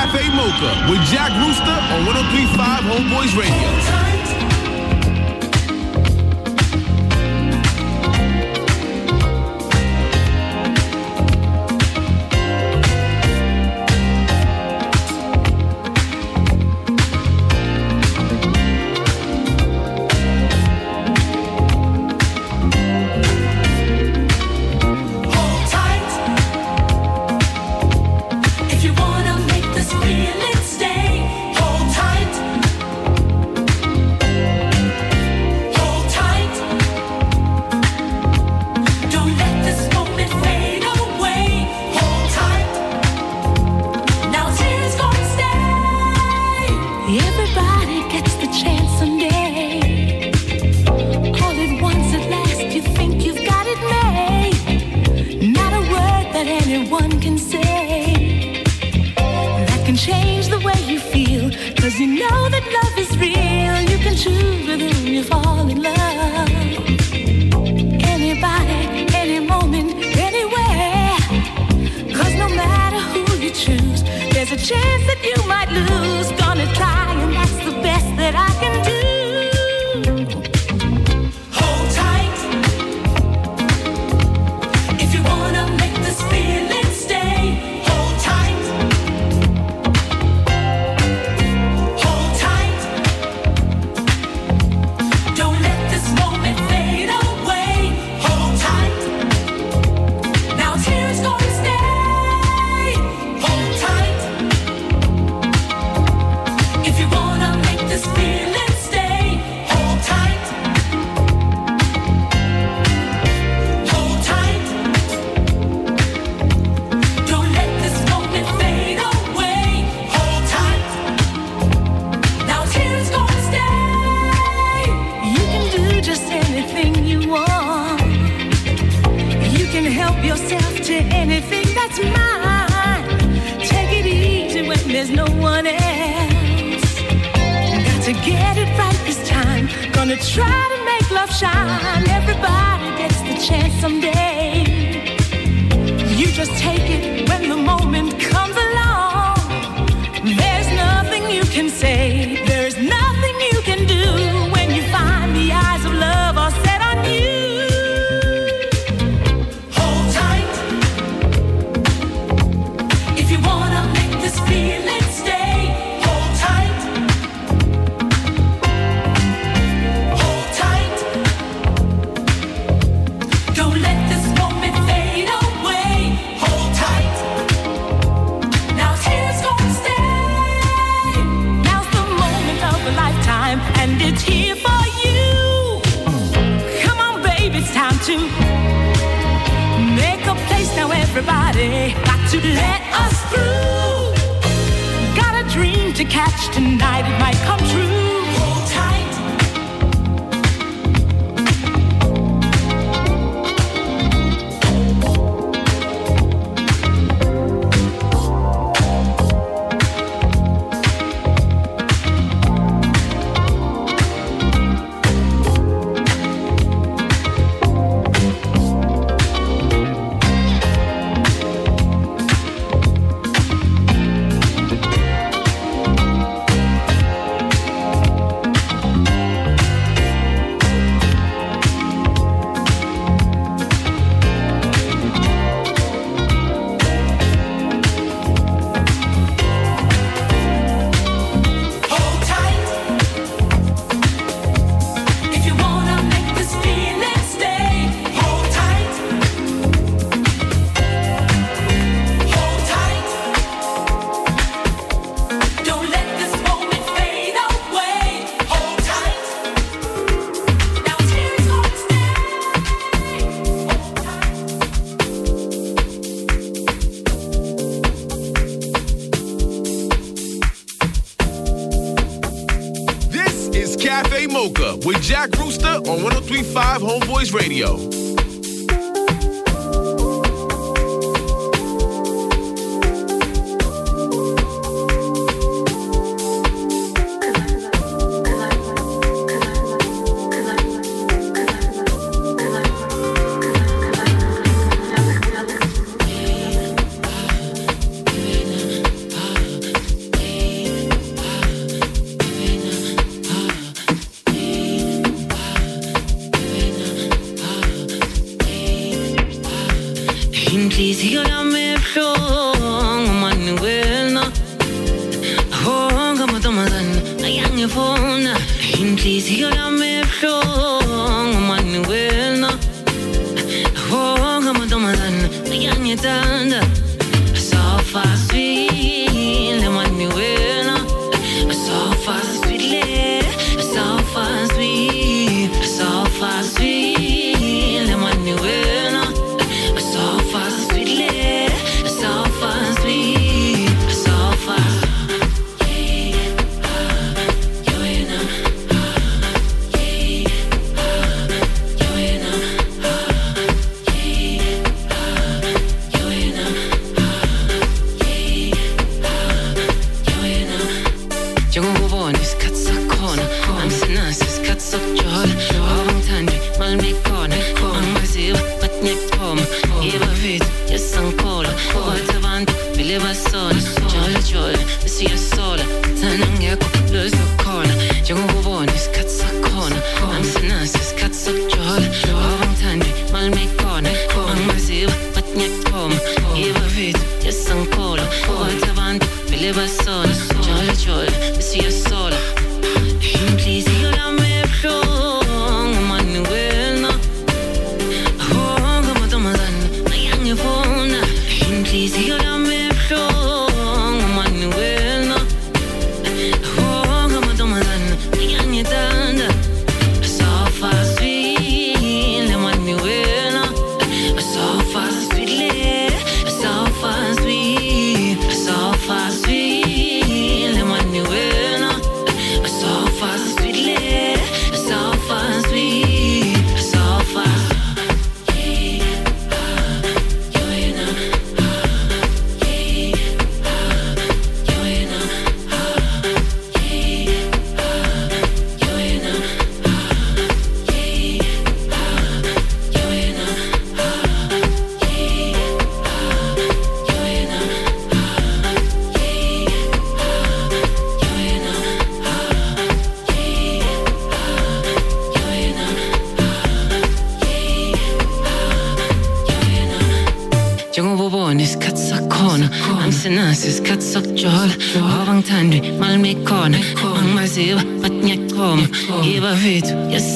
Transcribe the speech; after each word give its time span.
Cafe 0.00 0.30
Mocha 0.30 0.86
with 0.90 1.02
Jack 1.12 1.30
Rooster 1.36 1.76
on 1.92 2.06
1035 2.06 2.84
Homeboyz 2.84 3.36
Radio. 3.36 4.09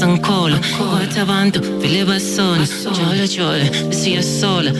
ancora, 0.04 0.58
guarda 0.76 1.22
avanti, 1.22 1.60
fili 1.80 2.04
bastoni, 2.04 2.66
ci 2.66 3.02
vuole, 3.02 3.28
ci 3.28 3.40
vuole, 3.40 3.92
sia 3.92 4.20
sola. 4.20 4.70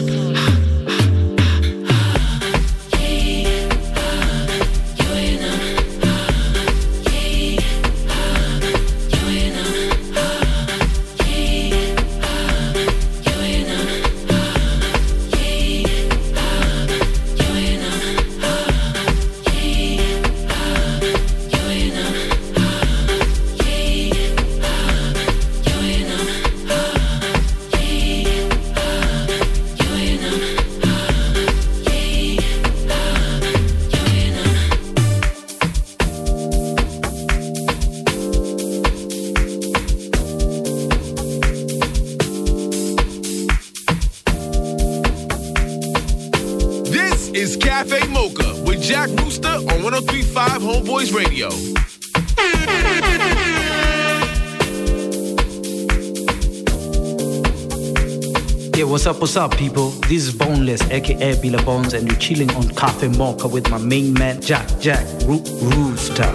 What's 59.24 59.38
up, 59.38 59.56
people? 59.56 59.88
This 60.06 60.26
is 60.26 60.34
Boneless, 60.34 60.82
aka 60.90 61.32
Billa 61.36 61.64
Bones, 61.64 61.94
and 61.94 62.06
you're 62.06 62.20
chilling 62.20 62.50
on 62.56 62.68
Cafe 62.68 63.08
Mocha 63.08 63.48
with 63.48 63.70
my 63.70 63.78
main 63.78 64.12
man, 64.12 64.38
Jack 64.42 64.68
Jack 64.80 65.02
Ro- 65.22 65.42
Rooster. 65.62 66.30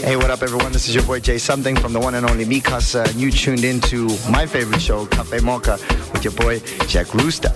Hey, 0.00 0.14
what 0.14 0.30
up, 0.30 0.42
everyone? 0.42 0.70
This 0.70 0.88
is 0.88 0.94
your 0.94 1.02
boy 1.02 1.18
Jay 1.18 1.38
Something 1.38 1.74
from 1.74 1.92
the 1.92 1.98
one 1.98 2.14
and 2.14 2.24
only 2.24 2.44
Mikasa, 2.44 3.00
uh, 3.04 3.10
and 3.10 3.20
you 3.20 3.32
tuned 3.32 3.64
into 3.64 4.06
my 4.30 4.46
favorite 4.46 4.80
show, 4.80 5.04
Cafe 5.06 5.40
Mocha, 5.40 5.80
with 6.12 6.22
your 6.22 6.34
boy 6.34 6.60
Jack 6.86 7.12
Rooster. 7.14 7.52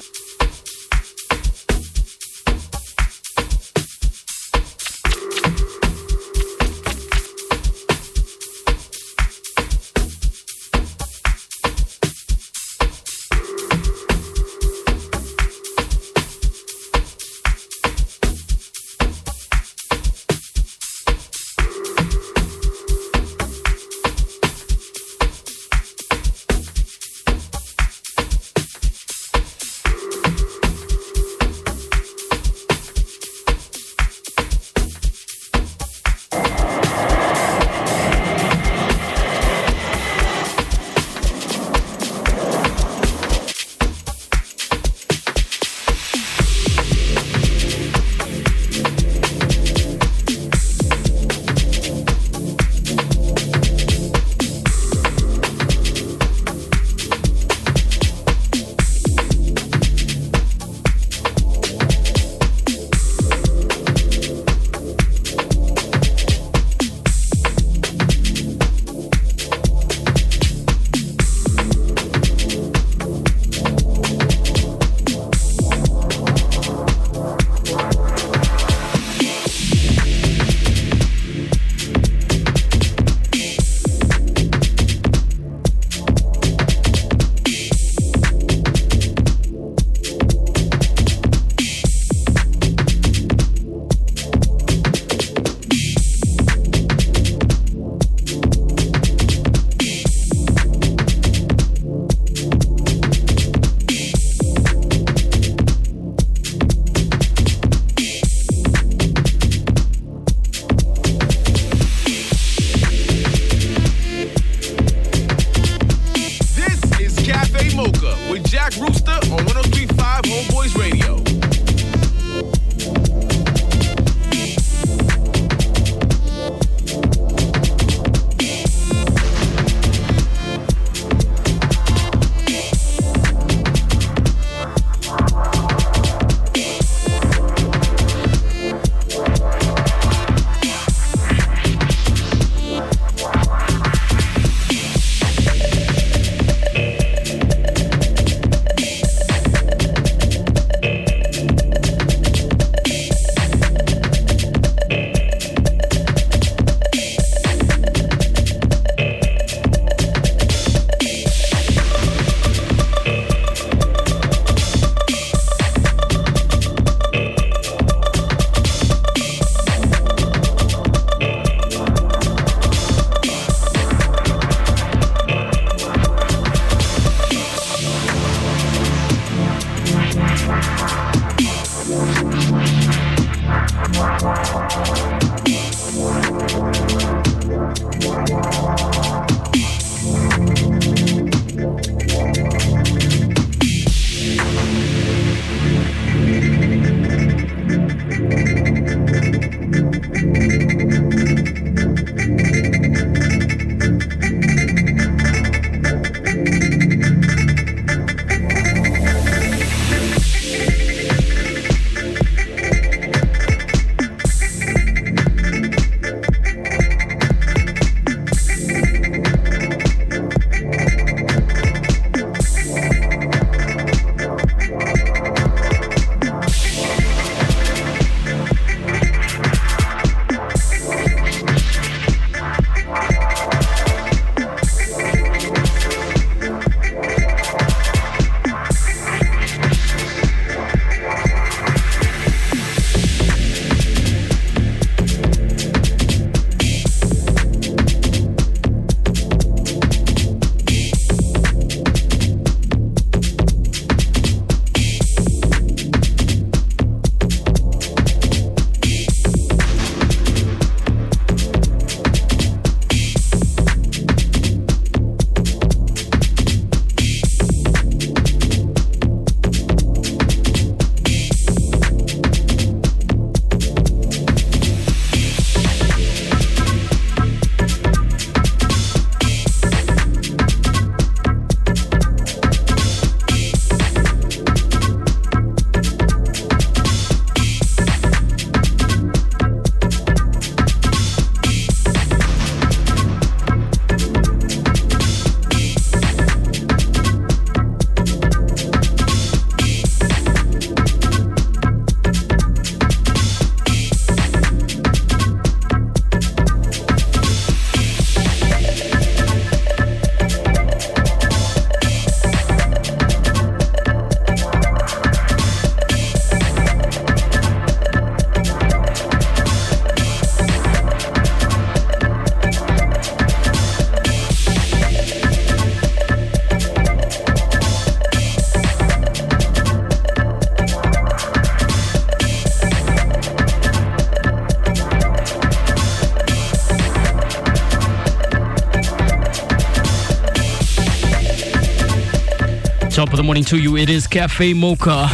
Morning 343.27 343.45
to 343.45 343.59
you. 343.59 343.77
It 343.77 343.91
is 343.91 344.07
Cafe 344.07 344.53
Mocha. 344.55 345.09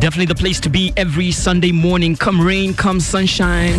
Definitely 0.00 0.24
the 0.24 0.34
place 0.34 0.58
to 0.60 0.70
be 0.70 0.94
every 0.96 1.30
Sunday 1.30 1.70
morning. 1.70 2.16
Come 2.16 2.40
rain, 2.40 2.72
come 2.72 2.98
sunshine. 2.98 3.78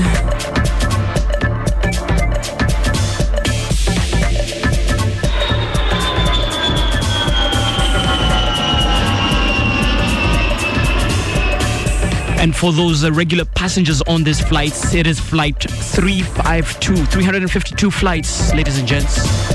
And 12.40 12.56
for 12.56 12.72
those 12.72 13.04
uh, 13.04 13.12
regular 13.12 13.46
passengers 13.46 14.04
on 14.04 14.24
this 14.24 14.40
flight, 14.40 14.94
it 14.94 15.08
is 15.08 15.20
flight 15.20 15.60
352, 15.60 17.06
352 17.06 17.90
flights, 17.90 18.54
ladies 18.54 18.78
and 18.78 18.88
gents. 18.88 19.55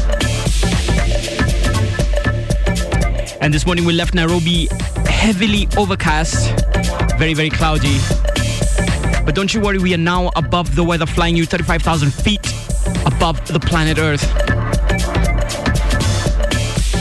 And 3.42 3.54
this 3.54 3.64
morning 3.64 3.86
we 3.86 3.94
left 3.94 4.12
Nairobi 4.12 4.68
heavily 5.06 5.66
overcast, 5.78 6.54
very, 7.18 7.32
very 7.32 7.48
cloudy. 7.48 7.98
But 9.24 9.34
don't 9.34 9.54
you 9.54 9.60
worry, 9.60 9.78
we 9.78 9.94
are 9.94 9.98
now 9.98 10.30
above 10.36 10.76
the 10.76 10.84
weather, 10.84 11.06
flying 11.06 11.36
you 11.36 11.46
35,000 11.46 12.12
feet 12.12 12.46
above 13.06 13.46
the 13.46 13.58
planet 13.58 13.98
Earth. 13.98 14.22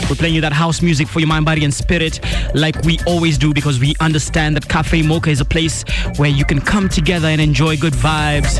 We're 0.08 0.16
playing 0.16 0.34
you 0.34 0.40
that 0.40 0.54
house 0.54 0.80
music 0.80 1.08
for 1.08 1.20
your 1.20 1.28
mind, 1.28 1.44
body, 1.44 1.62
and 1.62 1.74
spirit, 1.74 2.20
like 2.54 2.74
we 2.84 2.98
always 3.06 3.36
do, 3.36 3.52
because 3.52 3.78
we 3.78 3.94
understand 4.00 4.56
that 4.56 4.66
Cafe 4.66 5.02
Mocha 5.02 5.28
is 5.28 5.42
a 5.42 5.44
place 5.44 5.84
where 6.16 6.30
you 6.30 6.46
can 6.46 6.60
come 6.60 6.88
together 6.88 7.28
and 7.28 7.40
enjoy 7.40 7.76
good 7.76 7.92
vibes. 7.92 8.58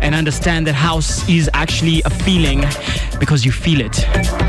And 0.00 0.16
understand 0.16 0.66
that 0.66 0.74
house 0.74 1.26
is 1.28 1.48
actually 1.54 2.02
a 2.04 2.10
feeling 2.10 2.64
because 3.20 3.44
you 3.44 3.52
feel 3.52 3.80
it. 3.80 4.43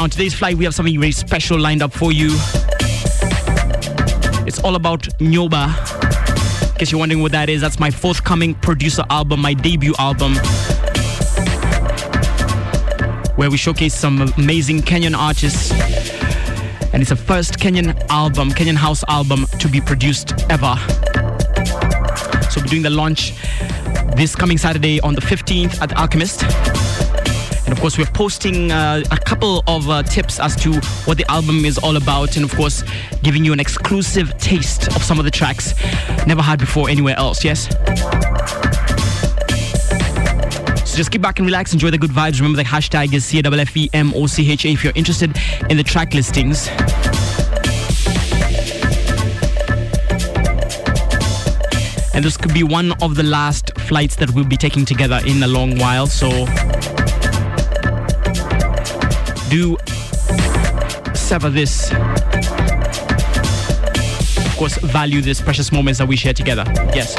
Now, 0.00 0.04
on 0.04 0.08
today's 0.08 0.32
flight, 0.32 0.56
we 0.56 0.64
have 0.64 0.74
something 0.74 0.98
very 0.98 1.12
special 1.12 1.58
lined 1.58 1.82
up 1.82 1.92
for 1.92 2.10
you. 2.10 2.30
It's 4.46 4.58
all 4.60 4.74
about 4.74 5.02
Nyoba. 5.18 6.70
In 6.70 6.78
case 6.78 6.90
you're 6.90 6.98
wondering 6.98 7.20
what 7.20 7.32
that 7.32 7.50
is, 7.50 7.60
that's 7.60 7.78
my 7.78 7.90
forthcoming 7.90 8.54
producer 8.54 9.04
album, 9.10 9.42
my 9.42 9.52
debut 9.52 9.92
album, 9.98 10.36
where 13.36 13.50
we 13.50 13.58
showcase 13.58 13.94
some 13.94 14.22
amazing 14.38 14.80
Kenyan 14.80 15.14
artists. 15.14 15.70
And 16.94 17.02
it's 17.02 17.10
the 17.10 17.16
first 17.16 17.58
Kenyan 17.58 17.94
album, 18.08 18.52
Kenyan 18.52 18.76
house 18.76 19.04
album 19.06 19.44
to 19.58 19.68
be 19.68 19.82
produced 19.82 20.32
ever. 20.48 20.76
So 22.50 22.62
we're 22.62 22.68
doing 22.68 22.84
the 22.84 22.90
launch 22.90 23.34
this 24.16 24.34
coming 24.34 24.56
Saturday 24.56 24.98
on 25.02 25.14
the 25.14 25.20
15th 25.20 25.82
at 25.82 25.90
the 25.90 26.00
Alchemist. 26.00 26.69
And 27.70 27.78
of 27.78 27.82
course, 27.82 27.96
we're 27.96 28.06
posting 28.06 28.72
uh, 28.72 29.04
a 29.12 29.16
couple 29.16 29.62
of 29.68 29.88
uh, 29.88 30.02
tips 30.02 30.40
as 30.40 30.56
to 30.56 30.72
what 31.04 31.18
the 31.18 31.30
album 31.30 31.64
is 31.64 31.78
all 31.78 31.96
about, 31.96 32.34
and 32.34 32.44
of 32.44 32.52
course, 32.52 32.82
giving 33.22 33.44
you 33.44 33.52
an 33.52 33.60
exclusive 33.60 34.36
taste 34.38 34.88
of 34.88 35.04
some 35.04 35.20
of 35.20 35.24
the 35.24 35.30
tracks 35.30 35.72
never 36.26 36.42
had 36.42 36.58
before 36.58 36.90
anywhere 36.90 37.16
else. 37.16 37.44
Yes? 37.44 37.68
So 40.84 40.96
just 40.96 41.12
keep 41.12 41.22
back 41.22 41.38
and 41.38 41.46
relax, 41.46 41.72
enjoy 41.72 41.92
the 41.92 41.98
good 41.98 42.10
vibes. 42.10 42.40
Remember 42.40 42.56
the 42.56 42.64
hashtag 42.64 43.14
is 43.14 43.24
CWFEMOCHA 43.26 44.72
if 44.72 44.82
you're 44.82 44.92
interested 44.96 45.38
in 45.70 45.76
the 45.76 45.84
track 45.84 46.12
listings. 46.12 46.66
And 52.14 52.24
this 52.24 52.36
could 52.36 52.52
be 52.52 52.64
one 52.64 53.00
of 53.00 53.14
the 53.14 53.22
last 53.22 53.78
flights 53.78 54.16
that 54.16 54.32
we'll 54.32 54.44
be 54.44 54.56
taking 54.56 54.84
together 54.84 55.20
in 55.24 55.40
a 55.44 55.46
long 55.46 55.78
while. 55.78 56.08
So 56.08 56.46
do 59.50 59.76
sever 61.12 61.50
this. 61.50 61.90
Of 64.46 64.56
course, 64.56 64.78
value 64.78 65.20
these 65.20 65.40
precious 65.40 65.72
moments 65.72 65.98
that 65.98 66.06
we 66.06 66.14
share 66.14 66.32
together. 66.32 66.62
Yes. 66.94 67.18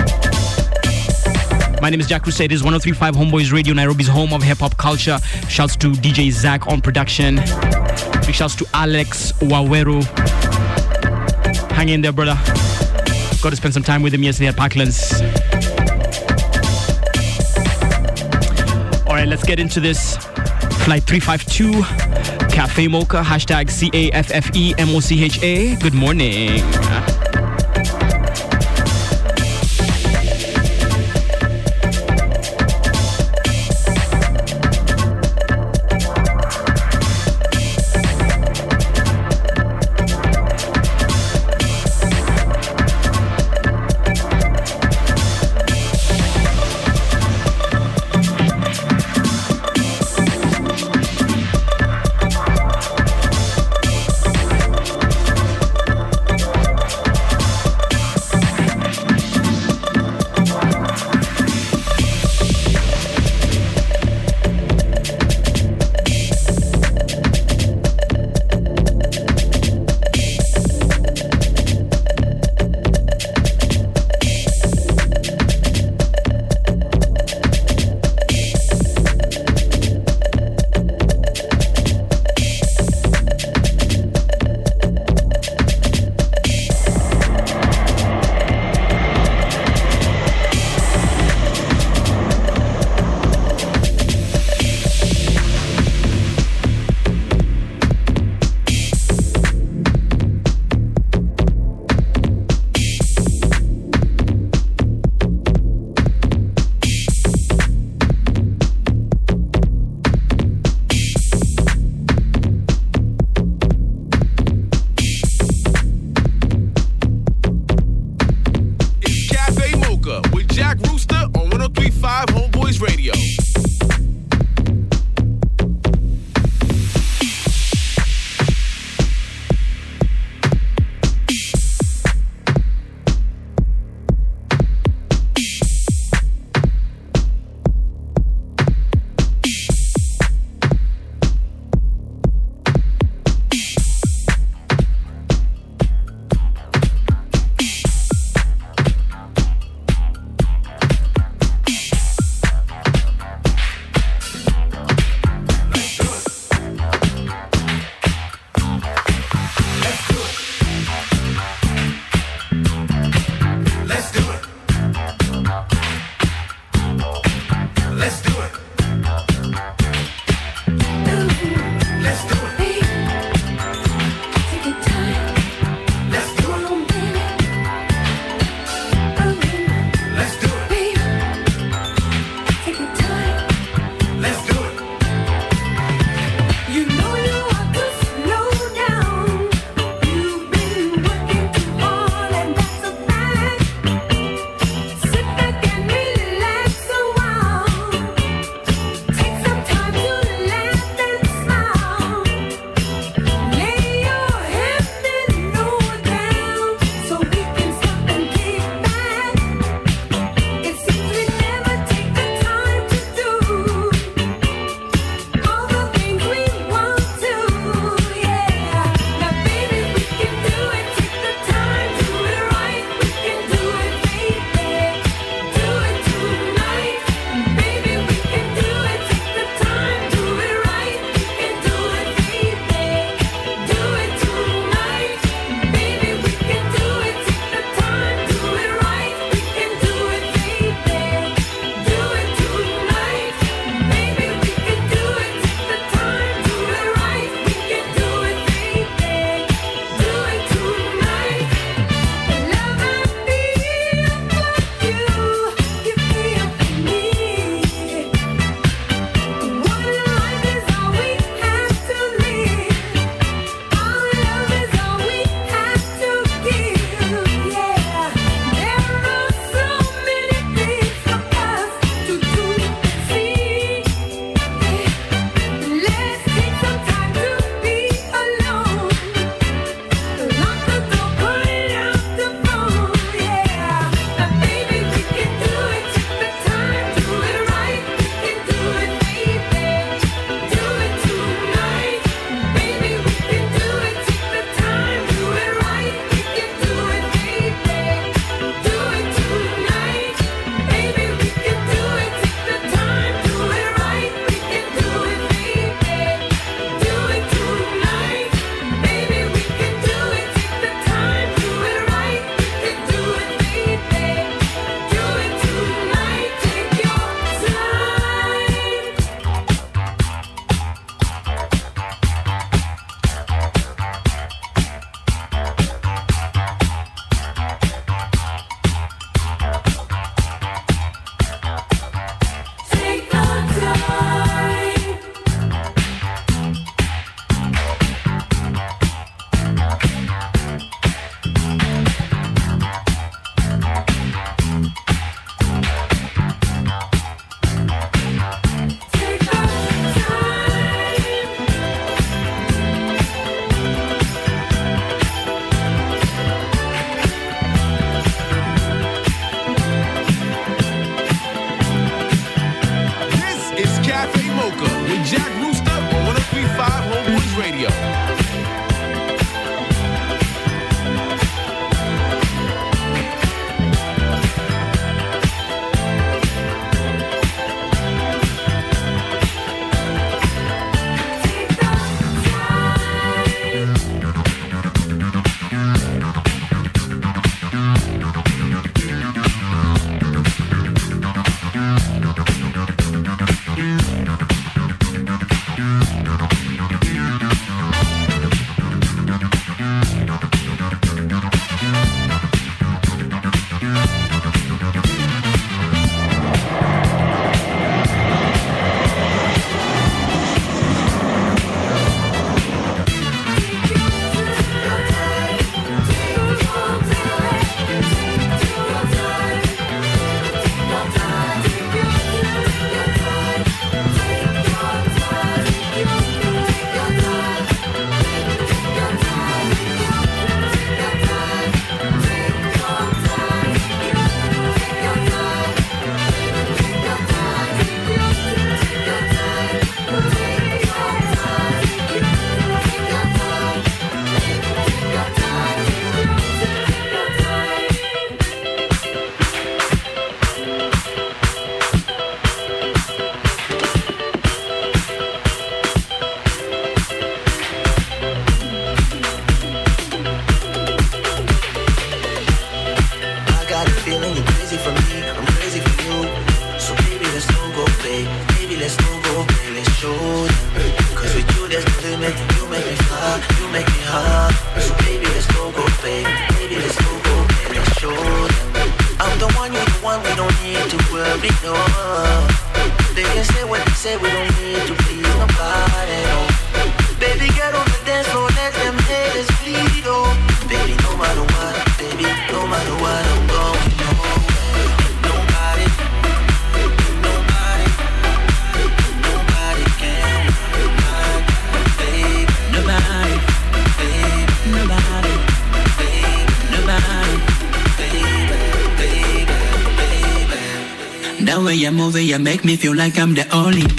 My 1.82 1.90
name 1.90 2.00
is 2.00 2.08
Jack 2.08 2.24
Crusade. 2.24 2.52
It 2.52 2.56
is 2.56 2.64
1035 2.64 3.16
Homeboyz 3.16 3.52
Radio, 3.52 3.74
Nairobi's 3.74 4.08
home 4.08 4.32
of 4.32 4.42
hip 4.42 4.60
hop 4.60 4.78
culture. 4.78 5.20
Shouts 5.50 5.76
to 5.78 5.92
DJ 5.92 6.32
Zach 6.32 6.68
on 6.68 6.80
production. 6.80 7.36
Big 8.26 8.36
shouts 8.36 8.56
to 8.56 8.66
Alex 8.74 9.34
Waweru. 9.34 10.02
Hang 11.72 11.90
in 11.90 12.02
there, 12.02 12.14
brother. 12.14 12.40
Got 13.42 13.50
to 13.50 13.56
spend 13.58 13.74
some 13.74 13.84
time 13.84 14.04
with 14.04 14.14
him 14.14 14.24
yesterday 14.24 14.48
at 14.48 14.56
Parklands. 14.56 15.20
All 19.06 19.16
right, 19.16 19.28
let's 19.28 19.44
get 19.44 19.60
into 19.60 19.82
this. 19.82 20.16
Flight 20.86 21.04
352, 21.04 22.11
Cafe 22.52 22.88
Mocha, 22.88 23.24
hashtag 23.24 23.70
C 23.70 23.90
A 23.94 24.12
F 24.12 24.30
F 24.32 24.52
E 24.54 24.74
M 24.78 24.90
O 24.94 25.00
C 25.00 25.24
H 25.24 25.42
A. 25.42 25.76
Good 25.78 25.94
morning. 25.94 26.62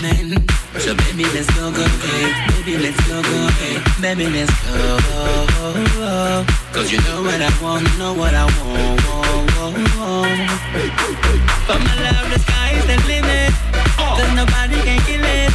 Man. 0.01 0.39
So 0.79 0.95
baby, 0.95 1.25
let's 1.35 1.51
go, 1.55 1.71
go, 1.71 1.85
hey. 1.85 2.33
Baby, 2.65 2.79
let's 2.79 3.01
go, 3.07 3.21
go, 3.23 3.49
hey. 3.61 3.77
Baby, 4.01 4.27
let's 4.31 4.51
go. 4.65 4.99
Cause 6.73 6.91
you 6.91 6.99
know 7.03 7.23
what 7.23 7.41
I 7.41 7.51
want, 7.63 7.85
know 7.99 8.15
what 8.15 8.35
I 8.35 8.45
want. 8.47 9.01
For 11.67 11.79
my 11.79 11.95
love, 12.03 12.27
the 12.33 12.39
sky 12.41 12.71
is 12.79 12.87
the 12.87 12.97
limit. 13.07 13.53
Cause 13.97 14.33
nobody 14.35 14.81
can 14.83 15.01
kill 15.07 15.23
it. 15.23 15.53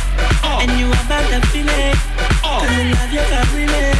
And 0.62 0.72
you 0.80 0.88
about 0.88 1.26
to 1.32 1.40
feel 1.48 1.68
it. 1.68 1.96
Cause 2.44 2.70
the 2.70 2.84
love 2.94 3.12
you 3.12 3.24
got 3.32 3.48
really. 3.56 3.92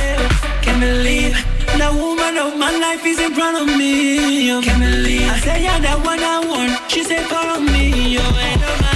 Can't 0.62 0.80
believe 0.80 1.34
the 1.78 1.90
woman 1.94 2.38
of 2.38 2.58
my 2.58 2.72
life 2.78 3.06
is 3.06 3.20
in 3.20 3.34
front 3.34 3.58
of 3.58 3.68
me. 3.78 4.62
Can't 4.62 4.80
believe 4.80 5.30
I 5.30 5.40
say 5.40 5.64
you're 5.66 5.80
the 5.80 5.98
one 6.06 6.20
I 6.20 6.40
want. 6.46 6.92
She 6.92 7.04
said 7.04 7.26
follow 7.28 7.60
me. 7.60 8.14
You 8.14 8.20
ain't 8.20 8.87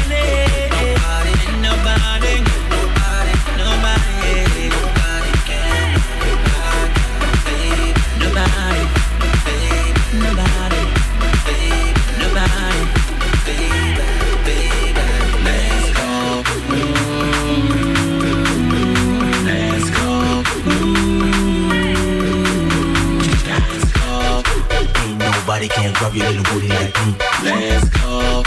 nobody 25.61 25.69
can 25.81 25.93
grab 25.93 26.15
your 26.15 26.25
little 26.27 26.43
booty 26.49 26.67
like 26.69 26.95
me. 27.05 27.13
Let's 27.43 27.87
go. 27.89 28.41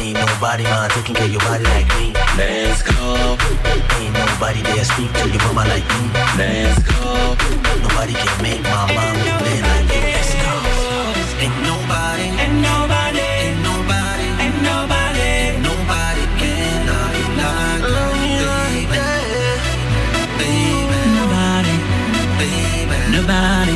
Ain't 0.00 0.16
nobody 0.16 0.64
man 0.64 0.88
taking 0.90 1.14
care 1.14 1.26
of 1.26 1.30
your 1.32 1.40
body 1.42 1.64
like 1.64 1.88
me. 2.00 2.12
Let's 2.38 2.80
go. 2.82 3.36
Ain't 4.00 4.14
nobody 4.16 4.62
there 4.62 4.84
speak 4.84 5.12
to 5.20 5.28
your 5.28 5.42
mama 5.52 5.68
like 5.68 5.84
me. 5.84 6.08
Let's 6.40 6.80
go. 6.88 7.36
Nobody 7.84 8.14
can 8.14 8.42
make 8.42 8.62
my 8.62 8.88
mom 8.88 9.16
play 9.36 9.60
like 9.60 9.84
you. 9.92 10.00
Let's 10.00 10.32
go. 10.32 10.54
Ain't 11.44 11.56
nobody, 11.60 12.24
Ain't 12.40 12.56
nobody. 12.64 13.20
ain't 13.20 13.60
nobody, 13.60 14.26
Ain't 14.40 14.56
nobody. 14.64 15.20
ain't 15.20 15.60
nobody 15.60 16.24
can 16.40 16.86
love 16.88 17.12
you 17.20 18.48
like 18.48 18.72
me, 18.72 18.96
baby, 18.96 19.68
baby, 20.40 21.04
Nobody. 21.20 21.76
baby. 22.40 22.96
Nobody. 23.12 23.75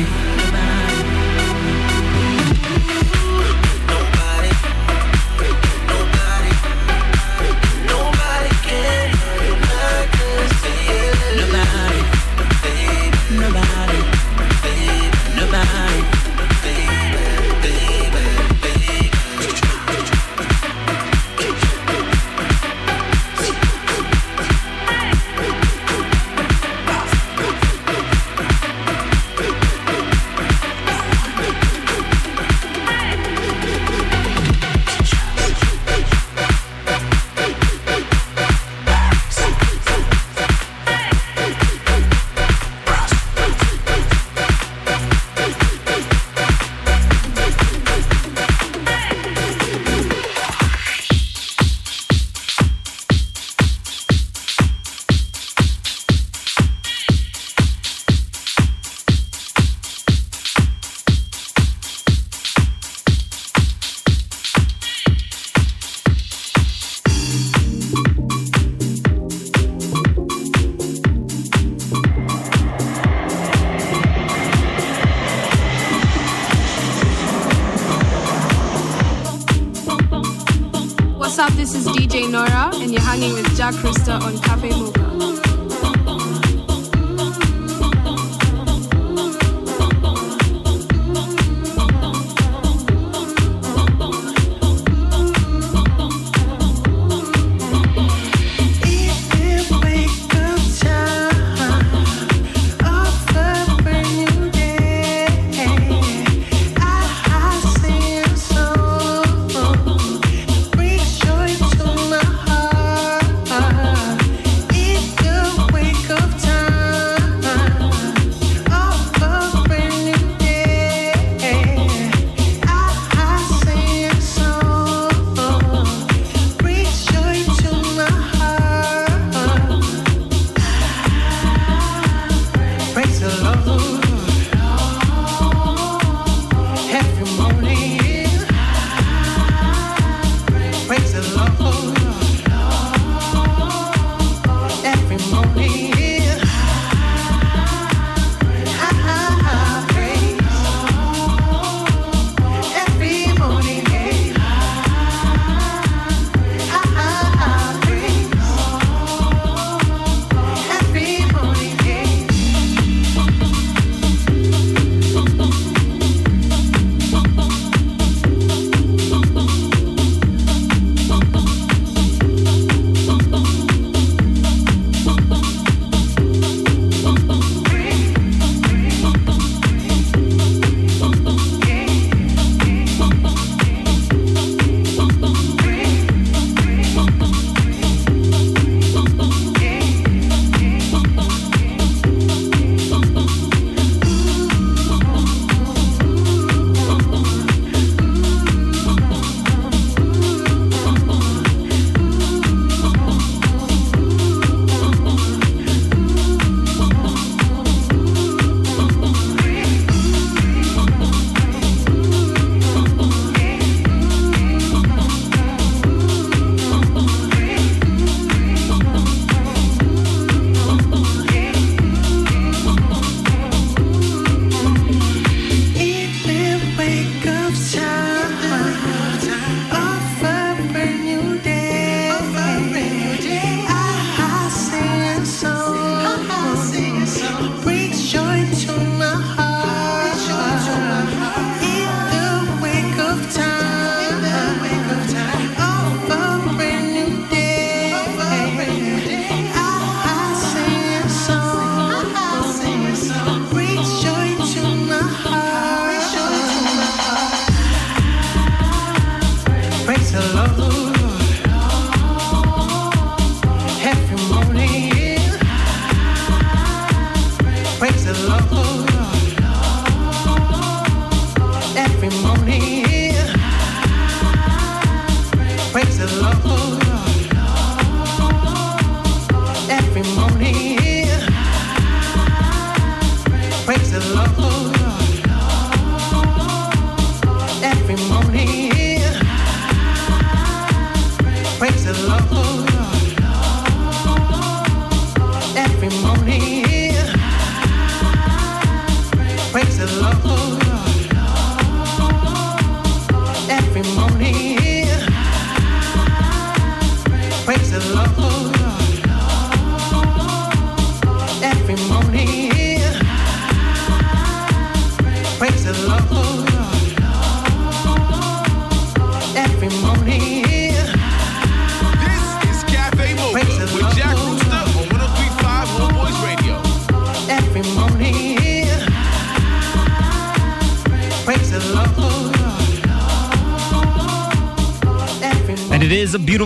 hanging 83.71 84.00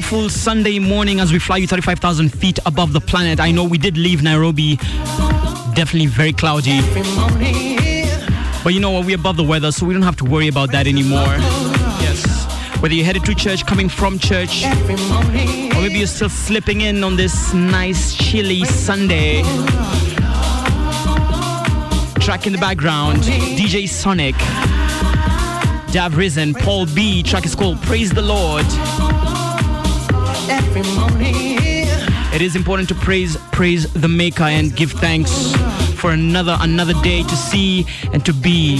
beautiful 0.08 0.30
Sunday 0.30 0.78
morning 0.78 1.20
as 1.20 1.34
we 1.34 1.40
fly 1.40 1.58
you 1.58 1.66
35,000 1.66 2.30
feet 2.30 2.60
above 2.68 2.94
the 2.94 3.02
planet. 3.02 3.40
I 3.40 3.50
know 3.50 3.64
we 3.64 3.80
did 3.80 3.98
leave 3.98 4.22
Nairobi, 4.22 4.76
definitely 5.74 6.06
very 6.06 6.32
cloudy. 6.32 6.80
But 8.64 8.76
you 8.76 8.80
know 8.80 8.92
what? 8.92 9.08
We're 9.08 9.16
above 9.16 9.36
the 9.38 9.44
weather, 9.44 9.72
so 9.72 9.84
we 9.84 9.96
don't 9.96 10.04
have 10.04 10.16
to 10.18 10.24
worry 10.24 10.48
about 10.48 10.72
that 10.74 10.86
anymore. 10.86 11.26
Yes. 12.06 12.46
Whether 12.84 12.94
you're 12.94 13.06
headed 13.06 13.26
to 13.26 13.34
church, 13.34 13.66
coming 13.66 13.90
from 13.90 14.20
church, 14.20 14.64
or 14.64 15.82
maybe 15.82 15.98
you're 15.98 16.06
still 16.06 16.30
slipping 16.30 16.82
in 16.82 17.04
on 17.04 17.16
this 17.16 17.52
nice, 17.56 18.14
chilly 18.14 18.64
Sunday. 18.64 19.42
Track 22.20 22.46
in 22.46 22.54
the 22.54 22.60
background, 22.60 23.24
DJ 23.58 23.90
Sonic. 23.90 24.36
Dav 25.92 26.16
Risen, 26.16 26.54
Paul 26.54 26.86
B. 26.86 27.24
Track 27.24 27.48
is 27.48 27.56
called 27.56 27.82
Praise 27.82 28.12
the 28.12 28.22
Lord. 28.22 28.66
It 32.34 32.42
is 32.42 32.56
important 32.56 32.90
to 32.90 32.96
praise 32.96 33.38
praise 33.52 33.92
the 33.94 34.08
maker 34.08 34.44
and 34.44 34.76
give 34.76 34.92
thanks 34.92 35.54
for 35.96 36.12
another 36.12 36.58
another 36.60 36.94
day 37.02 37.24
to 37.24 37.36
see 37.36 37.86
and 38.12 38.26
to 38.26 38.34
be. 38.34 38.78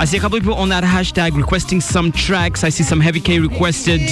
I 0.00 0.04
see 0.06 0.16
a 0.16 0.20
couple 0.20 0.38
people 0.38 0.54
on 0.54 0.68
that 0.68 0.84
hashtag 0.84 1.36
requesting 1.36 1.80
some 1.80 2.12
tracks. 2.12 2.62
I 2.62 2.68
see 2.68 2.84
some 2.84 3.00
Heavy 3.00 3.20
K 3.20 3.40
requested, 3.40 4.08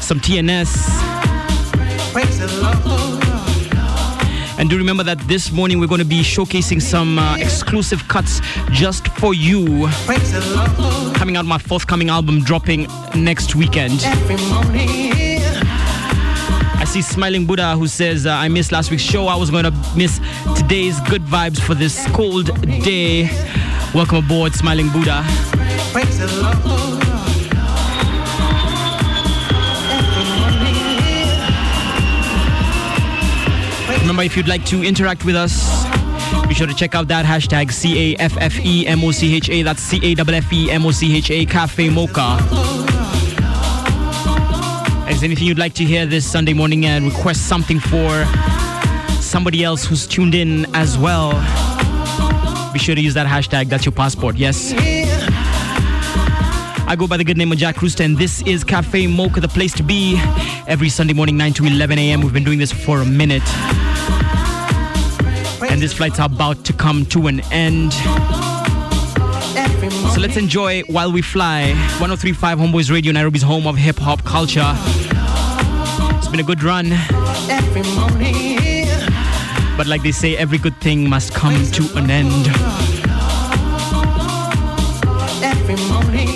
some 0.00 0.18
TNS. 0.18 0.72
And 4.58 4.70
do 4.70 4.78
remember 4.78 5.02
that 5.04 5.18
this 5.28 5.52
morning 5.52 5.78
we're 5.78 5.86
going 5.86 6.00
to 6.00 6.06
be 6.06 6.22
showcasing 6.22 6.80
some 6.80 7.18
uh, 7.18 7.36
exclusive 7.36 8.08
cuts 8.08 8.40
just 8.70 9.06
for 9.18 9.34
you. 9.34 9.86
Coming 11.14 11.36
out 11.36 11.44
my 11.44 11.58
forthcoming 11.58 12.08
album 12.08 12.42
dropping 12.42 12.86
next 13.14 13.54
weekend. 13.54 14.00
I 16.78 16.84
see 16.86 17.02
Smiling 17.02 17.44
Buddha 17.46 17.76
who 17.76 17.86
says, 17.86 18.24
uh, 18.26 18.30
I 18.30 18.48
missed 18.48 18.72
last 18.72 18.90
week's 18.90 19.02
show. 19.02 19.26
I 19.26 19.36
was 19.36 19.50
going 19.50 19.64
to 19.64 19.72
miss 19.94 20.20
today's 20.56 20.98
good 21.00 21.22
vibes 21.22 21.60
for 21.60 21.74
this 21.74 22.06
cold 22.12 22.46
day. 22.82 23.28
Welcome 23.94 24.24
aboard, 24.24 24.54
Smiling 24.54 24.88
Buddha. 24.90 25.22
Remember, 34.16 34.32
if 34.32 34.36
you'd 34.38 34.48
like 34.48 34.64
to 34.64 34.82
interact 34.82 35.26
with 35.26 35.36
us, 35.36 35.84
be 36.48 36.54
sure 36.54 36.66
to 36.66 36.72
check 36.72 36.94
out 36.94 37.06
that 37.08 37.26
hashtag 37.26 37.70
C 37.70 38.14
A 38.14 38.16
F 38.18 38.34
F 38.40 38.58
E 38.64 38.86
M 38.86 39.04
O 39.04 39.10
C 39.10 39.36
H 39.36 39.50
A. 39.50 39.60
That's 39.62 39.82
C 39.82 40.00
A 40.02 40.18
F 40.18 40.26
F 40.30 40.50
E 40.54 40.70
M 40.70 40.86
O 40.86 40.90
C 40.90 41.14
H 41.18 41.30
A 41.30 41.44
Cafe 41.44 41.90
Mocha. 41.90 42.38
Is 45.10 45.22
anything 45.22 45.46
you'd 45.46 45.58
like 45.58 45.74
to 45.74 45.84
hear 45.84 46.06
this 46.06 46.24
Sunday 46.24 46.54
morning 46.54 46.86
and 46.86 47.04
request 47.04 47.46
something 47.46 47.78
for 47.78 48.24
somebody 49.20 49.62
else 49.62 49.84
who's 49.84 50.06
tuned 50.06 50.34
in 50.34 50.64
as 50.74 50.96
well? 50.96 51.32
Be 52.72 52.78
sure 52.78 52.94
to 52.94 53.02
use 53.02 53.12
that 53.12 53.26
hashtag. 53.26 53.68
That's 53.68 53.84
your 53.84 53.92
passport. 53.92 54.36
Yes. 54.36 54.72
I 56.88 56.96
go 56.96 57.06
by 57.06 57.16
the 57.16 57.24
good 57.24 57.36
name 57.36 57.52
of 57.52 57.58
Jack 57.58 57.82
Rooster, 57.82 58.04
and 58.04 58.16
this 58.16 58.42
is 58.42 58.62
Cafe 58.64 59.06
Mocha, 59.06 59.40
the 59.40 59.48
place 59.48 59.72
to 59.74 59.82
be. 59.82 60.16
Every 60.66 60.88
Sunday 60.88 61.14
morning, 61.14 61.36
9 61.36 61.52
to 61.54 61.64
11 61.64 61.98
a.m. 61.98 62.20
We've 62.20 62.32
been 62.32 62.44
doing 62.44 62.58
this 62.58 62.72
for 62.72 63.00
a 63.00 63.04
minute 63.04 63.42
and 65.76 65.82
this 65.82 65.92
flight's 65.92 66.18
about 66.18 66.64
to 66.64 66.72
come 66.72 67.04
to 67.04 67.26
an 67.26 67.40
end. 67.52 67.92
So 70.14 70.20
let's 70.20 70.36
enjoy 70.36 70.82
while 70.84 71.12
we 71.12 71.20
fly. 71.20 71.72
1035 71.98 72.58
Homeboyz 72.58 72.90
Radio, 72.90 73.12
Nairobi's 73.12 73.42
home 73.42 73.66
of 73.66 73.76
hip 73.76 73.98
hop 73.98 74.24
culture. 74.24 74.72
It's 76.16 76.28
been 76.28 76.40
a 76.40 76.42
good 76.42 76.62
run. 76.62 76.90
But 79.76 79.86
like 79.86 80.02
they 80.02 80.12
say, 80.12 80.36
every 80.36 80.58
good 80.58 80.80
thing 80.80 81.10
must 81.10 81.34
come 81.34 81.54
to 81.72 81.96
an 81.96 82.10
end. 82.10 82.95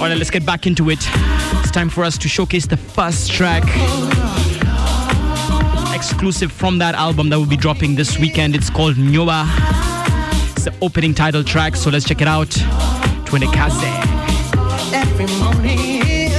Alright, 0.00 0.16
let's 0.16 0.30
get 0.30 0.46
back 0.46 0.66
into 0.66 0.88
it. 0.88 0.98
It's 1.60 1.70
time 1.70 1.90
for 1.90 2.04
us 2.04 2.16
to 2.16 2.28
showcase 2.28 2.66
the 2.66 2.78
first 2.78 3.30
track 3.30 3.64
exclusive 5.94 6.50
from 6.50 6.78
that 6.78 6.94
album 6.94 7.28
that 7.28 7.38
will 7.38 7.44
be 7.44 7.58
dropping 7.58 7.96
this 7.96 8.18
weekend. 8.18 8.54
It's 8.56 8.70
called 8.70 8.96
Nyoba. 8.96 9.44
It's 10.52 10.64
the 10.64 10.74
opening 10.80 11.12
title 11.12 11.44
track, 11.44 11.76
so 11.76 11.90
let's 11.90 12.06
check 12.06 12.22
it 12.22 12.28
out. 12.28 12.48
Twinekaze. 13.26 13.84
Every 14.94 15.26
morning, 15.38 16.30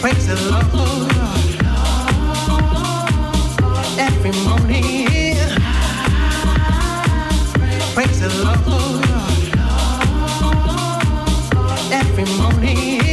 praise 0.00 0.26
the 0.26 0.36
Lord. 0.50 1.12
Every 3.98 4.32
morning, 4.48 5.36
praise 7.94 8.20
the 8.20 8.30
Lord. 8.42 9.11
Every 11.92 12.24
morning. 12.38 13.11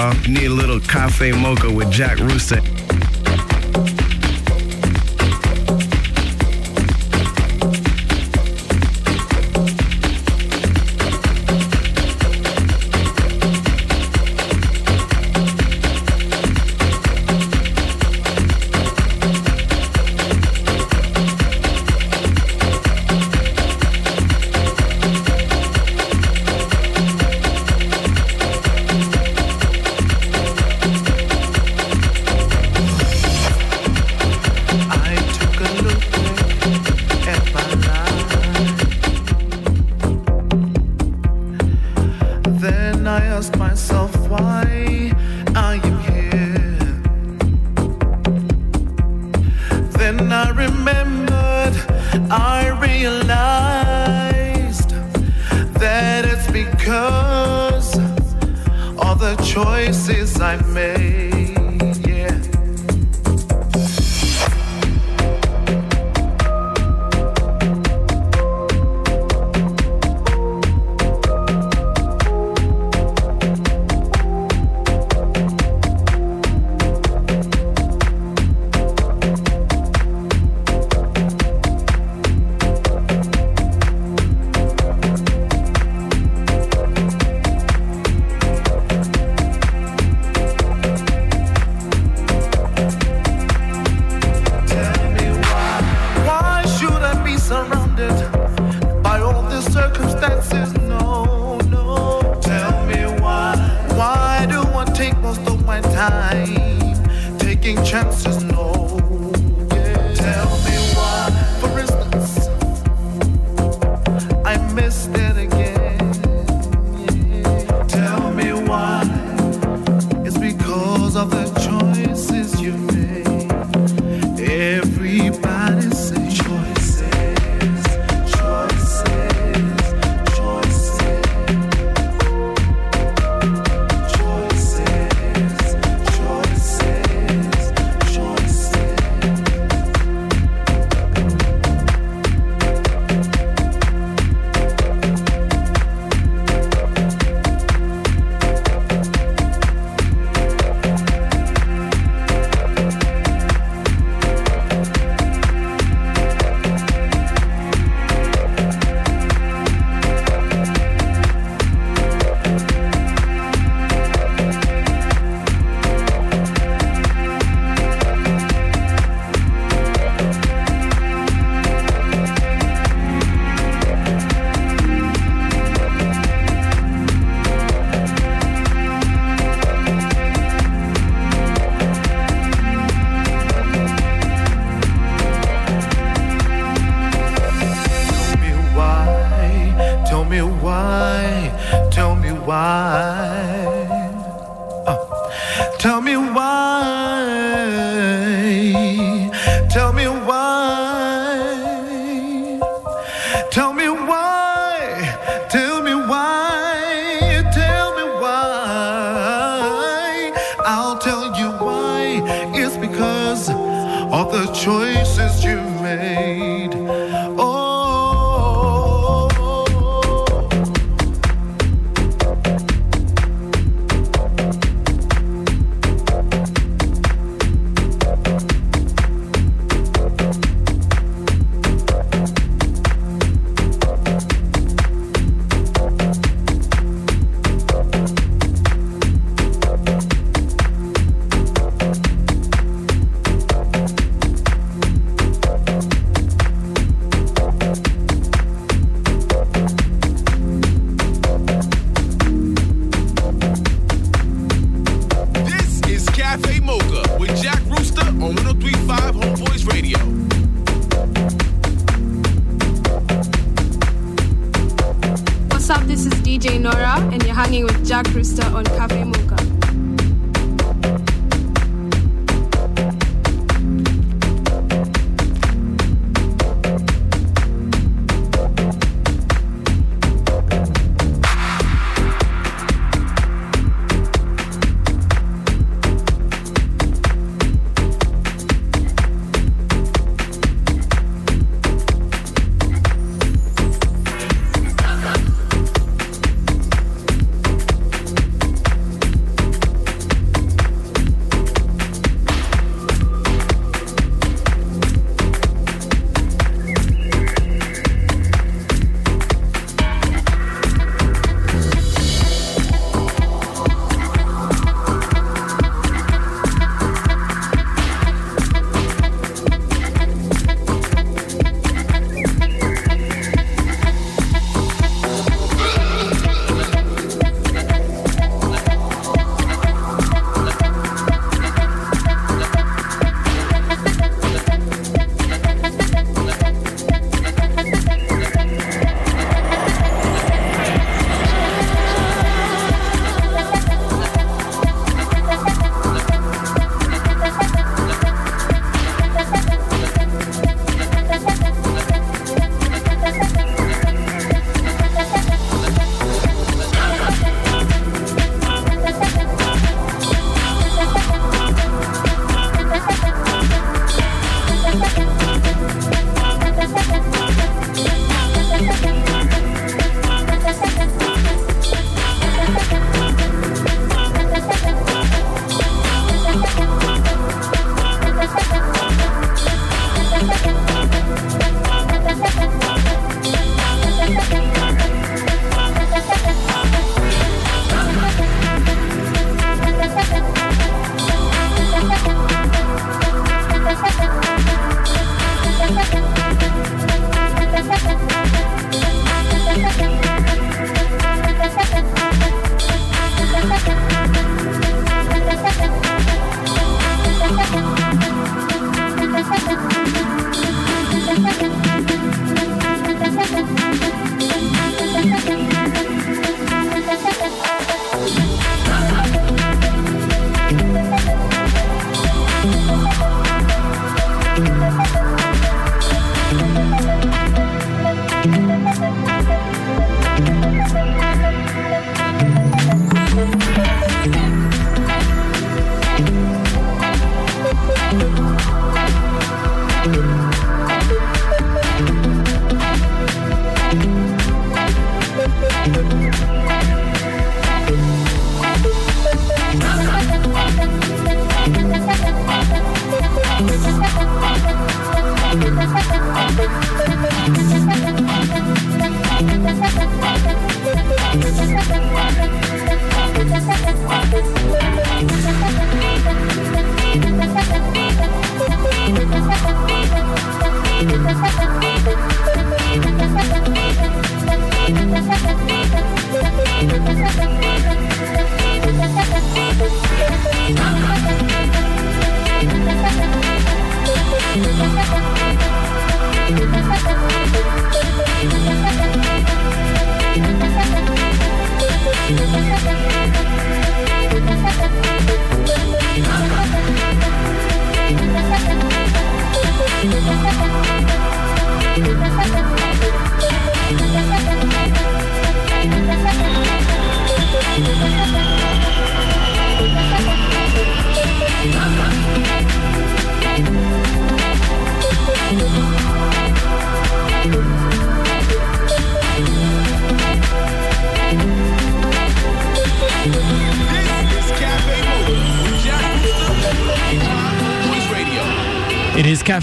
Y'all. 0.00 0.14
Need 0.28 0.46
a 0.46 0.50
little 0.50 0.80
cafe 0.80 1.32
mocha 1.32 1.70
with 1.70 1.90
Jack 1.90 2.18
Rooster. 2.18 2.69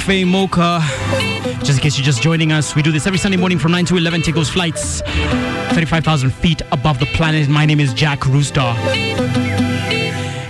Cafe 0.07 0.23
Mocha. 0.23 0.79
Just 1.65 1.71
in 1.71 1.77
case 1.79 1.97
you're 1.97 2.05
just 2.05 2.21
joining 2.21 2.53
us, 2.53 2.73
we 2.77 2.81
do 2.81 2.93
this 2.93 3.05
every 3.07 3.19
Sunday 3.19 3.35
morning 3.35 3.59
from 3.59 3.73
9 3.73 3.83
to 3.87 3.97
11. 3.97 4.21
Take 4.21 4.35
those 4.35 4.49
flights 4.49 5.01
35,000 5.01 6.29
feet 6.31 6.61
above 6.71 6.97
the 7.01 7.07
planet. 7.07 7.49
My 7.49 7.65
name 7.65 7.81
is 7.81 7.93
Jack 7.93 8.25
Rooster. 8.25 8.61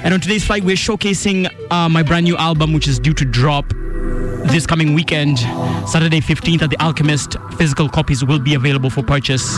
And 0.04 0.14
on 0.14 0.20
today's 0.22 0.46
flight, 0.46 0.64
we're 0.64 0.76
showcasing 0.76 1.50
uh, 1.72 1.90
my 1.90 2.04
brand 2.04 2.26
new 2.26 2.38
album, 2.38 2.72
which 2.72 2.88
is 2.88 3.00
due 3.00 3.16
to 3.16 3.26
drop 3.26 3.68
this 4.52 4.68
coming 4.68 4.94
weekend, 4.94 5.40
Saturday 5.90 6.22
15th 6.22 6.62
at 6.62 6.70
The 6.70 6.80
Alchemist. 6.80 7.36
Physical 7.58 7.90
copies 7.90 8.24
will 8.24 8.38
be 8.38 8.54
available 8.54 8.92
for 8.92 9.02
purchase. 9.02 9.58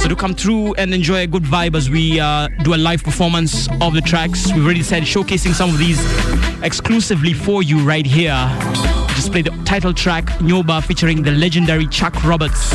So 0.00 0.08
do 0.08 0.16
come 0.16 0.34
through 0.34 0.72
and 0.74 0.94
enjoy 0.94 1.24
a 1.24 1.26
good 1.26 1.42
vibe 1.42 1.76
as 1.76 1.90
we 1.90 2.18
uh, 2.18 2.48
do 2.62 2.74
a 2.74 2.76
live 2.76 3.04
performance 3.04 3.68
of 3.82 3.92
the 3.92 4.00
tracks. 4.00 4.50
We've 4.50 4.64
already 4.64 4.82
said 4.82 5.02
showcasing 5.02 5.52
some 5.52 5.68
of 5.68 5.78
these 5.78 6.00
exclusively 6.62 7.34
for 7.34 7.62
you 7.62 7.80
right 7.80 8.06
here. 8.06 8.50
Just 9.08 9.30
play 9.30 9.42
the 9.42 9.50
title 9.66 9.92
track 9.92 10.24
Nyoba 10.40 10.82
featuring 10.82 11.22
the 11.22 11.32
legendary 11.32 11.86
Chuck 11.86 12.24
Roberts 12.24 12.72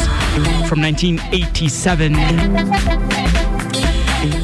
from 0.69 0.82
1987. 0.82 2.15
And 2.15 2.69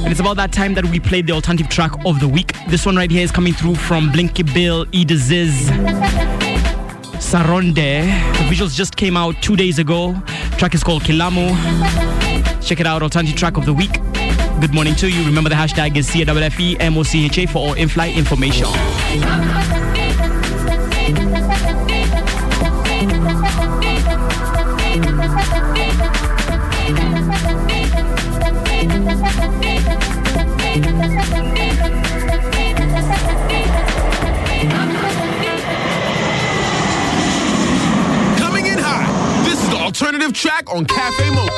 it's 0.08 0.20
about 0.20 0.38
that 0.38 0.52
time 0.52 0.74
that 0.74 0.86
we 0.86 1.00
played 1.00 1.28
the 1.28 1.34
alternative 1.34 1.70
track 1.70 1.92
of 2.04 2.20
the 2.20 2.28
week. 2.28 2.56
This 2.68 2.88
one 2.88 2.96
right 2.96 3.12
here 3.12 3.24
is 3.24 3.32
coming 3.32 3.54
through 3.54 3.76
from 3.76 4.12
Blinky 4.12 4.42
Bill, 4.42 4.88
Idd 4.88 5.12
Aziz, 5.12 5.70
Saronde. 7.22 7.76
The 7.76 8.44
visuals 8.50 8.76
just 8.76 8.96
came 8.96 9.16
out 9.16 9.40
two 9.44 9.56
days 9.56 9.78
ago. 9.78 10.20
Track 10.58 10.74
is 10.74 10.84
called 10.84 11.04
Kilamu. 11.04 11.52
Check 12.64 12.80
it 12.80 12.88
out, 12.88 13.01
alternative 13.03 13.38
track 13.38 13.57
of 13.57 13.66
the 13.66 13.74
week. 13.74 13.91
Good 14.62 14.74
morning 14.74 14.95
to 14.95 15.09
you. 15.09 15.26
Remember 15.26 15.49
the 15.49 15.55
hashtag 15.55 15.97
is 15.97 16.07
CAFFE 16.09 16.78
MOCHA 16.78 17.49
for 17.49 17.57
all 17.57 17.74
in-flight 17.74 18.16
information. 18.16 18.68
Coming 38.38 38.66
in 38.66 38.78
hot. 38.78 39.43
This 39.43 39.62
is 39.62 39.70
the 39.70 39.78
alternative 39.78 40.34
track 40.34 40.72
on 40.72 40.86
Cafe 40.86 41.30
Mocha. 41.32 41.51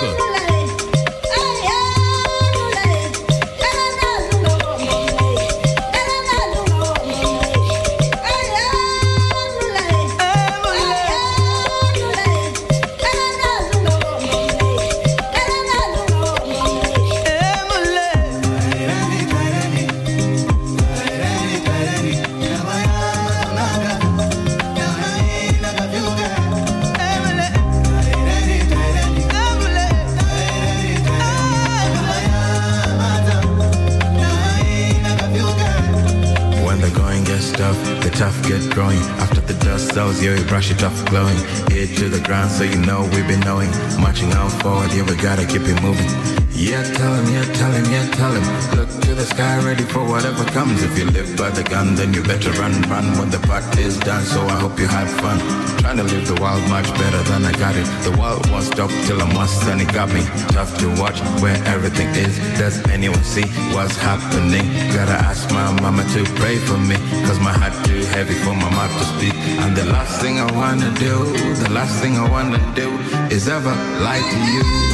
Yeah, 39.95 40.35
we 40.35 40.43
brush 40.45 40.71
it 40.71 40.83
off 40.83 41.05
glowing. 41.05 41.37
Ear 41.71 41.85
to 41.85 42.09
the 42.09 42.21
ground, 42.25 42.49
so 42.49 42.63
you 42.63 42.77
know 42.77 43.01
we've 43.13 43.27
been 43.27 43.39
knowing. 43.41 43.69
Marching 43.99 44.33
on 44.33 44.49
forward, 44.49 44.91
yeah, 44.91 45.03
we 45.03 45.15
gotta 45.15 45.45
keep 45.45 45.61
it 45.61 45.81
moving. 45.81 46.42
Yeah, 46.55 46.83
tell 46.83 47.13
him, 47.15 47.33
yeah, 47.33 47.45
tell 47.53 47.71
him, 47.71 47.85
yeah, 47.91 48.05
tell 48.11 48.31
him. 48.31 48.77
Look 48.77 48.89
to 49.01 49.15
the 49.15 49.25
sky, 49.25 49.57
ready 49.65 49.83
for 49.83 50.05
whatever 50.05 50.45
comes. 50.45 50.83
If 50.83 50.95
you 50.99 51.05
live 51.05 51.35
by 51.35 51.49
the 51.49 51.63
gun, 51.63 51.95
then 51.95 52.13
you 52.13 52.21
better 52.21 52.51
run, 52.61 52.79
run 52.83 53.17
when 53.17 53.31
the 53.31 53.39
part 53.39 53.65
is 53.79 53.97
done. 53.97 54.23
So 54.23 54.39
I 54.45 54.59
hope 54.61 54.79
you 54.79 54.85
have 54.85 55.09
fun. 55.19 55.39
Trying 55.79 55.97
to 55.97 56.03
live 56.03 56.27
the 56.27 56.39
wild 56.39 56.61
much 56.69 56.85
better 56.93 57.23
than 57.23 57.43
I 57.43 57.53
got 57.53 57.75
it. 57.75 57.89
The 58.05 58.15
world 58.21 58.47
won't 58.51 58.65
stop 58.65 58.91
till 59.07 59.19
I'm 59.19 59.33
once 59.33 59.65
and 59.65 59.81
it 59.81 59.91
got 59.91 60.13
me. 60.13 60.21
Tough 60.53 60.77
to 60.77 60.89
watch 61.01 61.19
where 61.41 61.57
everything 61.65 62.09
is. 62.09 62.37
Does 62.59 62.77
anyone 62.87 63.23
see 63.23 63.49
what's 63.73 63.97
happening? 63.97 64.65
Gotta 64.93 65.17
ask 65.25 65.49
my 65.49 65.73
mama 65.81 66.03
to 66.13 66.23
pray 66.37 66.57
for 66.57 66.77
me. 66.77 66.97
Cause 67.25 67.39
my 67.39 67.51
heart 67.51 67.73
too 67.85 68.05
heavy 68.13 68.35
for 68.35 68.53
my 68.53 68.69
mouth 68.69 68.93
to 68.99 69.05
speak. 69.17 69.33
And 69.65 69.75
the 69.75 69.85
last 69.85 70.21
thing 70.21 70.39
I 70.39 70.51
wanna 70.53 70.93
do, 70.99 71.17
the 71.65 71.71
last 71.71 71.99
thing 71.99 72.15
I 72.15 72.29
wanna 72.29 72.61
do 72.75 72.93
is 73.33 73.49
ever 73.49 73.73
lie 74.05 74.21
to 74.21 74.37
you. 74.53 74.92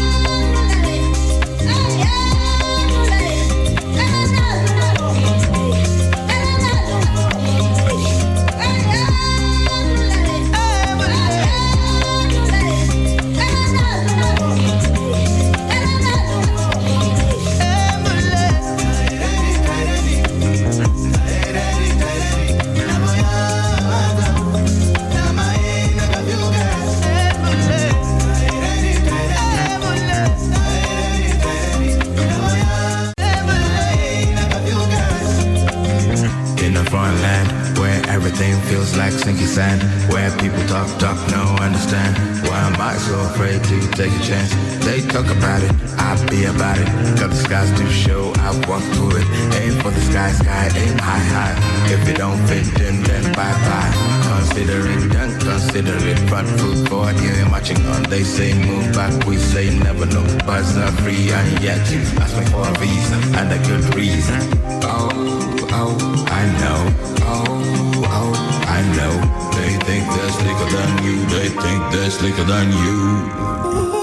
Slicker 72.10 72.43
than 72.43 72.72
you. 72.72 73.99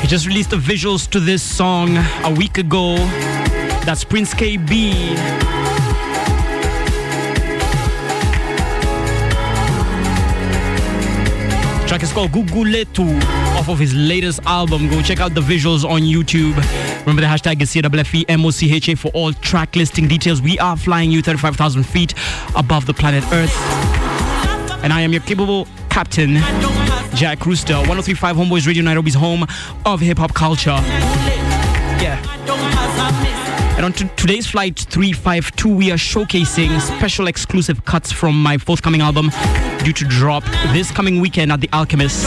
He 0.00 0.06
just 0.06 0.26
released 0.26 0.50
the 0.50 0.56
visuals 0.56 1.08
to 1.10 1.20
this 1.20 1.42
song 1.42 1.96
a 2.24 2.34
week 2.36 2.58
ago. 2.58 2.96
That's 3.84 4.04
Prince 4.04 4.34
Kaybee. 4.34 5.16
Track 11.86 12.02
is 12.02 12.12
called 12.12 12.30
Guguletu 12.32 13.22
off 13.56 13.68
of 13.68 13.78
his 13.78 13.94
latest 13.94 14.40
album. 14.44 14.88
Go 14.88 15.00
check 15.02 15.20
out 15.20 15.34
the 15.34 15.40
visuals 15.40 15.84
on 15.88 16.02
YouTube. 16.02 16.56
Remember 17.00 17.22
the 17.22 17.28
hashtag 17.28 17.62
is 17.62 17.72
CAFFE 17.72 18.26
MOCHA 18.26 18.98
for 18.98 19.08
all 19.12 19.32
track 19.32 19.76
listing 19.76 20.08
details. 20.08 20.42
We 20.42 20.58
are 20.58 20.76
flying 20.76 21.10
you 21.10 21.22
35,000 21.22 21.84
feet 21.84 22.14
above 22.54 22.86
the 22.86 22.94
planet 22.94 23.24
Earth. 23.32 23.56
And 24.82 24.92
I 24.92 25.00
am 25.00 25.12
your 25.12 25.22
capable 25.22 25.66
captain, 25.88 26.34
Jack 27.16 27.46
Rooster. 27.46 27.76
1035 27.76 28.36
Homeboyz 28.36 28.66
Radio 28.66 28.82
Nairobi's 28.82 29.14
home 29.14 29.46
of 29.86 30.00
hip 30.00 30.18
hop 30.18 30.34
culture. 30.34 30.76
Yeah. 31.98 32.22
And 33.76 33.86
on 33.86 33.94
t- 33.94 34.08
today's 34.16 34.46
flight 34.46 34.78
352, 34.78 35.74
we 35.74 35.90
are 35.90 35.96
showcasing 35.96 36.78
special 36.78 37.26
exclusive 37.26 37.86
cuts 37.86 38.12
from 38.12 38.42
my 38.42 38.58
forthcoming 38.58 39.00
album 39.00 39.30
due 39.82 39.94
to 39.94 40.04
drop 40.04 40.44
this 40.74 40.90
coming 40.90 41.20
weekend 41.20 41.50
at 41.52 41.62
The 41.62 41.70
Alchemist. 41.72 42.26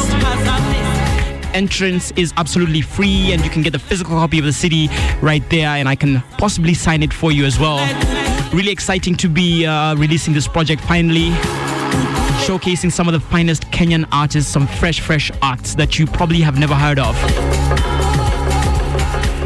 Entrance 1.54 2.12
is 2.16 2.34
absolutely 2.38 2.82
free, 2.82 3.32
and 3.32 3.44
you 3.44 3.52
can 3.52 3.62
get 3.62 3.74
the 3.74 3.80
physical 3.80 4.16
copy 4.16 4.40
of 4.40 4.46
the 4.46 4.54
CD 4.54 4.90
right 5.22 5.48
there, 5.52 5.68
and 5.70 5.88
I 5.88 5.96
can 5.96 6.22
possibly 6.40 6.74
sign 6.74 7.04
it 7.04 7.14
for 7.14 7.32
you 7.32 7.46
as 7.46 7.60
well. 7.60 7.78
Really 8.54 8.72
exciting 8.72 9.16
to 9.18 9.30
be 9.30 9.68
uh, 9.68 9.96
releasing 9.96 10.34
this 10.34 10.48
project 10.48 10.82
finally 10.82 11.30
showcasing 12.50 12.92
some 12.92 13.08
of 13.08 13.14
the 13.14 13.20
finest 13.20 13.62
Kenyan 13.66 14.08
artists, 14.12 14.52
some 14.52 14.66
fresh, 14.66 15.02
fresh 15.02 15.32
acts 15.44 15.76
that 15.76 16.00
you 16.00 16.08
probably 16.08 16.42
have 16.42 16.58
never 16.58 16.74
heard 16.74 16.98
of. 16.98 17.16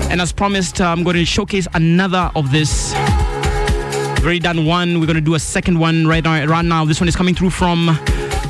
And 0.09 0.21
as 0.21 0.31
promised, 0.31 0.79
I'm 0.79 1.03
going 1.03 1.17
to 1.17 1.25
showcase 1.25 1.67
another 1.73 2.31
of 2.33 2.53
this. 2.53 2.93
We've 2.93 4.23
already 4.23 4.39
done 4.39 4.65
one. 4.65 5.01
We're 5.01 5.05
going 5.05 5.15
to 5.17 5.21
do 5.21 5.35
a 5.35 5.39
second 5.39 5.79
one 5.79 6.07
right 6.07 6.23
now. 6.23 6.45
Right 6.45 6.63
now, 6.63 6.85
this 6.85 7.01
one 7.01 7.09
is 7.09 7.15
coming 7.17 7.35
through 7.35 7.49
from 7.49 7.87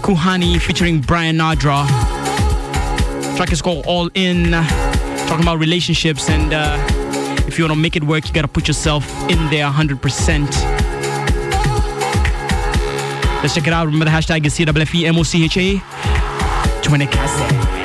Kuhani 0.04 0.62
featuring 0.62 1.01
Brian 1.01 1.38
Nadra. 1.38 1.88
track 3.36 3.51
is 3.51 3.60
called 3.60 3.88
All 3.88 4.12
In, 4.14 4.51
talking 4.51 5.41
about 5.41 5.58
relationships. 5.58 6.30
And 6.30 6.54
uh, 6.54 6.78
if 7.47 7.58
you 7.58 7.64
want 7.66 7.74
to 7.74 7.82
make 7.82 7.95
it 7.95 8.04
work, 8.04 8.28
you 8.28 8.34
got 8.36 8.43
to 8.43 8.47
put 8.47 8.68
yourself 8.68 9.04
in 9.32 9.49
there 9.49 9.66
100%. 9.66 10.72
Let's 13.44 13.54
check 13.56 13.68
it 13.68 13.74
out. 13.74 13.86
Remember 13.88 14.06
the 14.06 14.12
hashtag 14.12 14.46
is 14.46 14.58
CAFFE 14.58 15.12
MOCHA. 15.14 15.82
Twene 16.82 17.83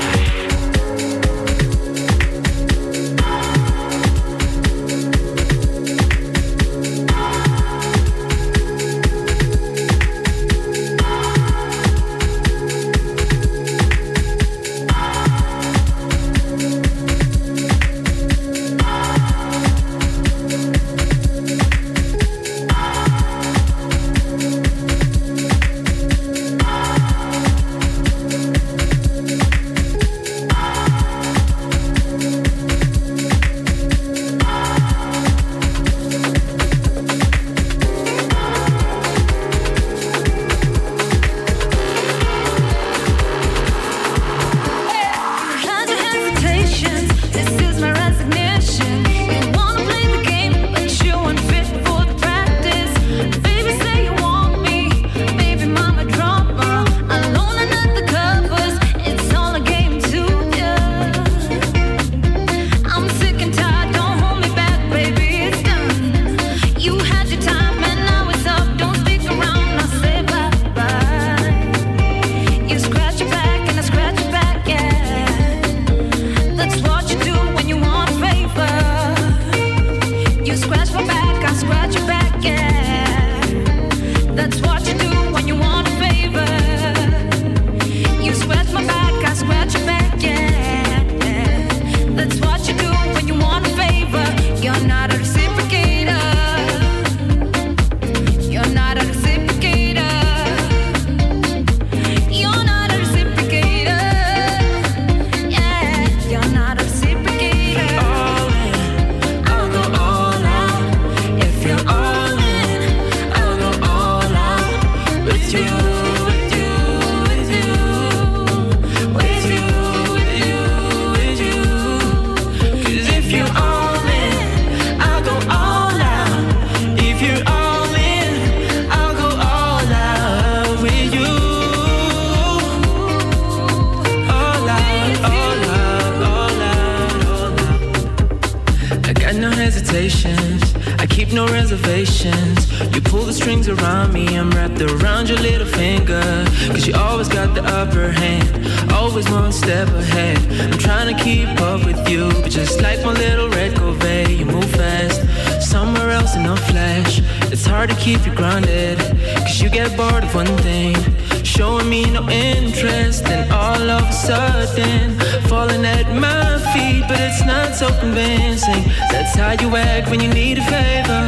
Keep 141.29 141.35
no 141.35 141.47
reservations. 141.49 142.81
You 142.95 143.03
pull 143.03 143.25
the 143.25 143.35
strings 143.35 143.69
around 143.69 144.15
me, 144.15 144.39
I'm 144.39 144.51
wrapped 144.51 144.81
around 144.81 145.29
your 145.29 145.37
little 145.37 145.67
finger. 145.67 146.23
Cause 146.69 146.87
you 146.87 146.95
always 146.95 147.29
got 147.29 147.55
the 147.55 147.63
upper 147.63 148.11
hand, 148.11 148.93
always 148.95 149.29
one 149.29 149.53
step 149.53 149.89
ahead. 149.89 150.39
I'm 150.73 150.79
trying 150.79 151.15
to 151.15 151.23
keep 151.23 151.49
up 151.61 151.85
with 151.85 152.09
you, 152.09 152.31
but 152.41 152.51
just 152.51 152.81
like 152.81 153.05
my 153.05 153.13
little 153.13 153.51
red 153.51 153.77
Corvette, 153.77 154.31
you 154.31 154.47
move 154.47 154.71
fast. 154.71 155.21
Somewhere 155.61 156.13
else 156.13 156.35
in 156.35 156.47
a 156.47 156.57
flash, 156.57 157.21
it's 157.53 157.67
hard 157.67 157.91
to 157.91 157.97
keep 157.97 158.25
you 158.25 158.35
grounded. 158.35 158.99
Cause 159.45 159.61
you 159.61 159.69
get 159.69 159.95
bored 159.99 160.25
of 160.25 160.35
one 160.35 160.57
thing, 160.65 160.97
showing 161.45 161.89
me 161.89 162.11
no 162.11 162.29
interest, 162.29 163.27
and 163.27 163.51
all 163.53 163.91
of 163.91 164.03
a 164.09 164.13
sudden, 164.13 165.19
falling 165.49 165.85
at 165.85 166.07
my 166.15 166.59
feet, 166.73 167.05
but 167.09 167.19
it's 167.21 167.45
not 167.45 167.75
so 167.75 167.89
convincing. 168.01 168.85
That's 169.11 169.35
how 169.35 169.53
you 169.53 169.75
act 169.77 170.11
when 170.11 170.21
you 170.21 170.29
need 170.29 170.59
a 170.59 170.65
favor. 170.65 171.23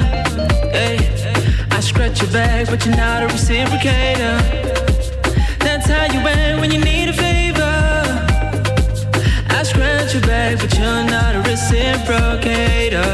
Hey, 0.72 0.98
I 1.70 1.80
scratch 1.80 2.20
your 2.22 2.30
back, 2.30 2.68
but 2.68 2.84
you're 2.84 2.96
not 2.96 3.22
a 3.22 3.26
reciprocator. 3.26 4.36
That's 5.58 5.86
how 5.86 6.04
you 6.12 6.20
act 6.26 6.60
when 6.60 6.70
you 6.70 6.80
need 6.80 7.08
a 7.08 7.12
favor. 7.12 7.76
I 9.58 9.62
scratch 9.62 10.14
your 10.14 10.22
back, 10.22 10.58
but 10.58 10.72
you're 10.78 11.04
not 11.04 11.34
a 11.36 11.42
reciprocator. 11.42 13.10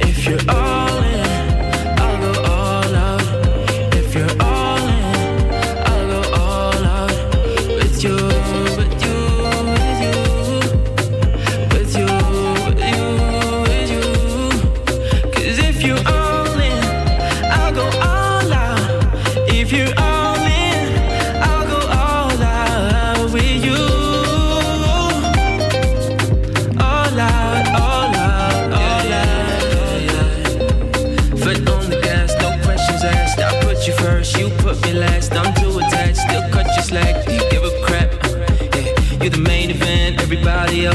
If 0.00 0.26
you're 0.26 0.40
all 0.48 0.79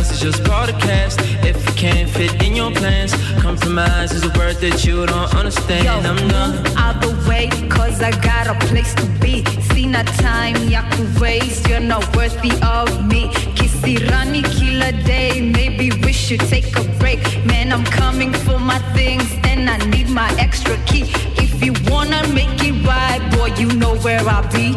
else 0.05 0.15
is 0.15 0.19
just 0.19 0.43
part 0.43 0.69
of 0.69 0.79
cast. 0.79 1.19
If 1.43 1.55
it 1.67 1.77
can't 1.77 2.09
fit 2.09 2.43
in 2.43 2.55
your 2.55 2.71
plans, 2.71 3.13
compromise 3.41 4.11
is 4.11 4.23
a 4.23 4.39
word 4.39 4.55
that 4.57 4.85
you 4.85 5.05
don't 5.05 5.33
understand. 5.33 5.87
I'm 5.87 6.27
not. 6.27 6.77
out 6.77 7.01
the 7.01 7.13
way, 7.27 7.49
cause 7.69 8.01
I 8.01 8.11
got 8.21 8.47
a 8.47 8.55
place 8.67 8.93
to 8.95 9.05
be. 9.21 9.43
See 9.69 9.87
not 9.87 10.07
time 10.07 10.55
ya 10.67 10.81
could 10.91 11.19
waste, 11.19 11.67
you're 11.67 11.87
not 11.93 12.03
worthy 12.15 12.51
of 12.61 12.87
me. 13.05 13.29
Kisirani 13.57 14.43
killer 14.57 14.93
day, 15.03 15.41
maybe 15.41 15.91
we 16.03 16.13
should 16.13 16.41
take 16.41 16.75
a 16.77 16.83
break. 16.99 17.19
Man, 17.45 17.71
I'm 17.71 17.85
coming 17.85 18.33
for 18.33 18.59
my 18.59 18.79
things, 18.93 19.29
and 19.45 19.69
I 19.69 19.77
need 19.93 20.09
my 20.09 20.29
extra 20.39 20.77
key. 20.85 21.05
If 21.43 21.63
you 21.63 21.73
wanna 21.91 22.21
make 22.33 22.57
it 22.69 22.75
right, 22.85 23.21
boy, 23.35 23.49
you 23.61 23.69
know 23.81 23.95
where 24.05 24.21
I'll 24.27 24.49
be. 24.51 24.75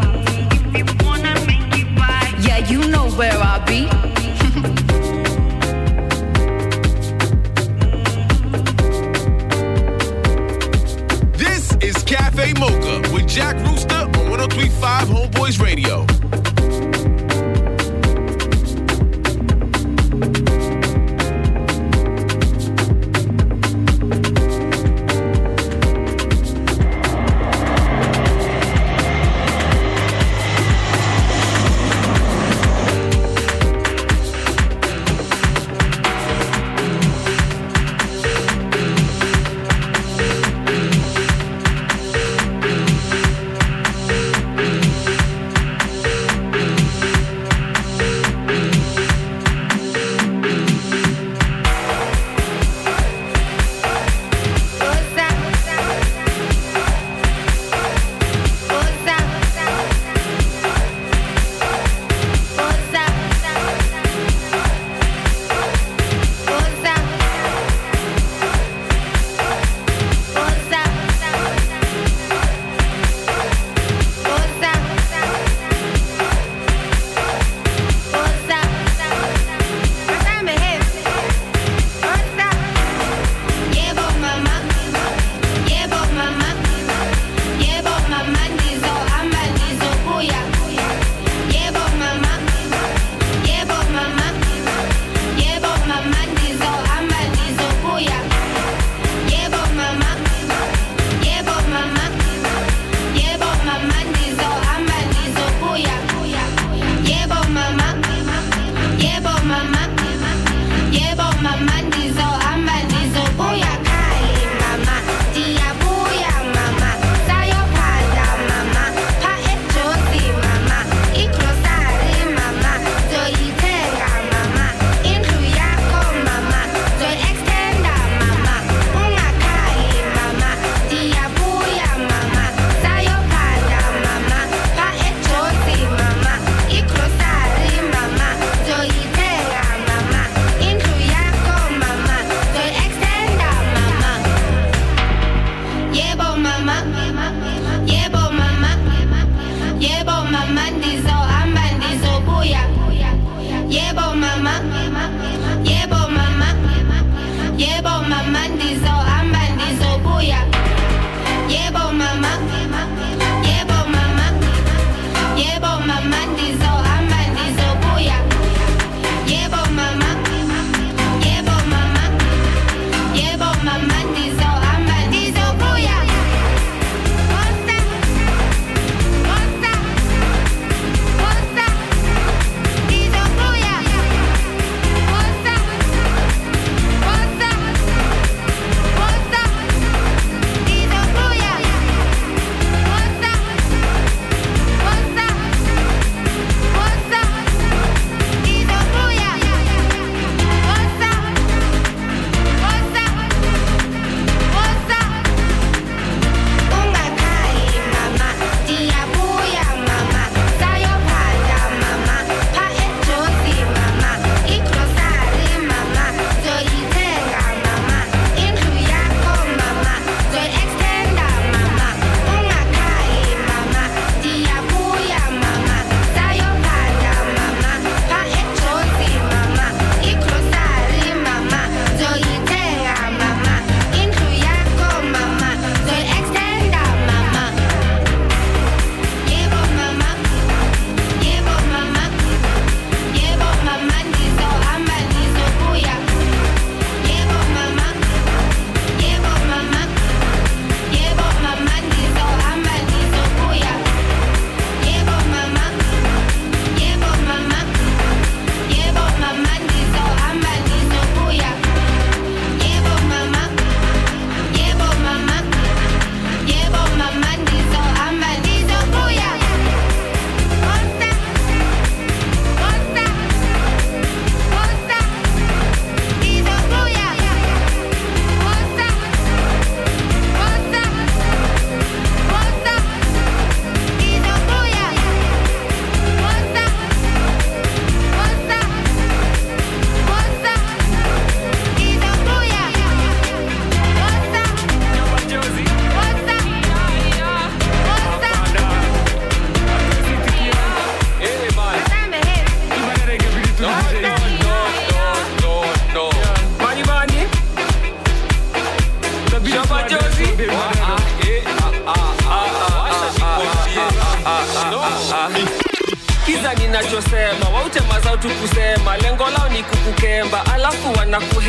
If 0.79 0.87
you 0.91 1.07
wanna 1.07 1.35
make 1.47 1.69
it 1.81 1.89
right, 1.99 2.35
yeah, 2.47 2.59
you 2.73 2.81
know 2.89 3.07
where 3.19 3.37
I'll 3.39 3.65
be. 3.67 4.08
1035 15.49 15.61
Radio. 15.61 16.08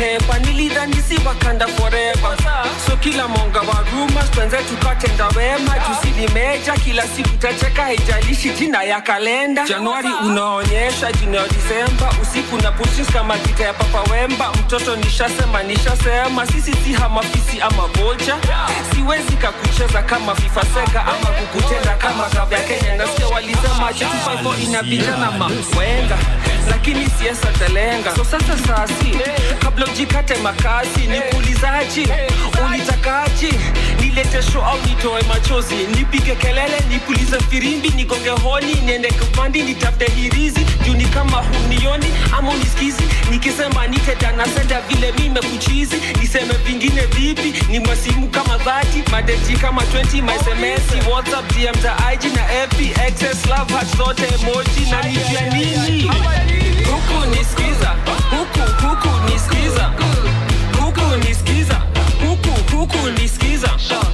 Wanakuhepa 0.00 0.38
nilidhanisi 0.38 1.20
wakanda 1.26 1.66
foreva 1.66 2.36
so 2.86 2.96
kila 2.96 3.28
monga 3.28 3.60
wa 3.60 3.84
ruma 3.92 4.22
twenzetu 4.22 4.64
tukatenda 4.76 5.28
wema. 5.28 5.74
Tusini 5.80 6.28
meja 6.28 6.72
kila 6.72 7.02
siku 7.08 7.28
tacheka 7.28 7.82
haijalishi 7.82 8.50
jina 8.50 8.82
ya 8.82 9.00
kalenda. 9.00 9.64
Januari 9.68 10.08
unaonyesha 10.26 11.12
jina 11.12 11.36
ya 11.38 11.48
disemba 11.48 12.12
usiku 12.22 12.56
na 12.56 12.72
kama 13.12 13.38
gita 13.38 13.64
ya 13.64 13.72
papa 13.72 14.12
wemba. 14.12 14.52
Mtoto 14.52 14.96
nishasema 14.96 15.62
nishasema. 15.62 16.46
Sisi 16.46 16.72
si 16.72 16.92
hamafisi 16.92 17.60
ama 17.60 17.86
vocha 17.86 18.36
siwezi 18.94 19.32
kakucheza 19.36 20.02
kama 20.02 20.34
fifa 20.34 20.62
sega 20.62 21.00
ama 21.06 21.26
kukutenda 21.26 21.94
kama 21.94 22.28
gava 22.28 22.56
ya 22.56 22.62
kenya. 22.62 22.96
Nasikia 22.96 23.26
walisema 23.28 23.92
chetufaifo 23.94 24.54
inapitana 24.62 25.30
mawenga 25.30 26.18
lakini 26.70 27.06
siesa 27.18 27.46
telenga 27.46 28.16
so 28.16 28.24
sasa 28.24 28.58
saasi 28.66 29.18
kabla 29.58 29.86
ujikate 29.92 30.34
makazi 30.34 31.06
nikuulizaji 31.06 32.08
ulitakaji 32.66 33.48
niletesho 34.00 34.62
au 34.64 34.78
nitoe 34.86 35.22
machozi? 35.22 35.74
Nipige 35.74 36.34
kelele 36.34 36.80
nipulize 36.88 37.38
firimbi 37.50 37.88
nigonge 37.88 38.28
honi 38.30 38.74
niende 38.74 39.08
kupandi 39.12 39.62
nitafute 39.62 40.10
hirizi. 40.12 40.66
Juni 40.86 41.04
kama 41.04 41.36
hunioni 41.38 42.06
ama 42.38 42.50
unisikizi? 42.50 43.02
Nikisema 43.30 43.86
nitetanasenda 43.86 44.80
vile 44.80 45.12
mimekuchizi 45.12 45.96
niseme 46.20 46.54
vingine 46.66 47.00
vipi? 47.02 47.54
Ni 47.68 47.78
mwasimu 47.78 48.28
kama 48.28 48.58
dhati 48.58 49.02
madeji 49.10 49.56
kama 49.56 49.82
20 49.82 50.22
masemesi 50.22 51.10
whatsapp 51.12 51.52
dm 51.52 51.80
za 51.82 51.96
ig 52.12 52.24
na 52.36 52.42
fb 52.68 52.80
access 53.08 53.46
love 53.46 53.74
hat 53.74 53.96
zote 53.96 54.22
emoji. 54.34 54.90
Na 54.90 55.02
nijia 55.02 55.40
nini? 55.40 56.10
huku 56.90 57.26
nisikiza 57.30 57.96
huku 58.30 58.86
huku 58.86 59.08
nisikiza 59.40 59.90
huku 60.80 61.16
nisikiza 61.28 61.82
huku 62.28 62.76
huku 62.76 63.08
nisikiza 63.20 63.68
huku 63.78 64.06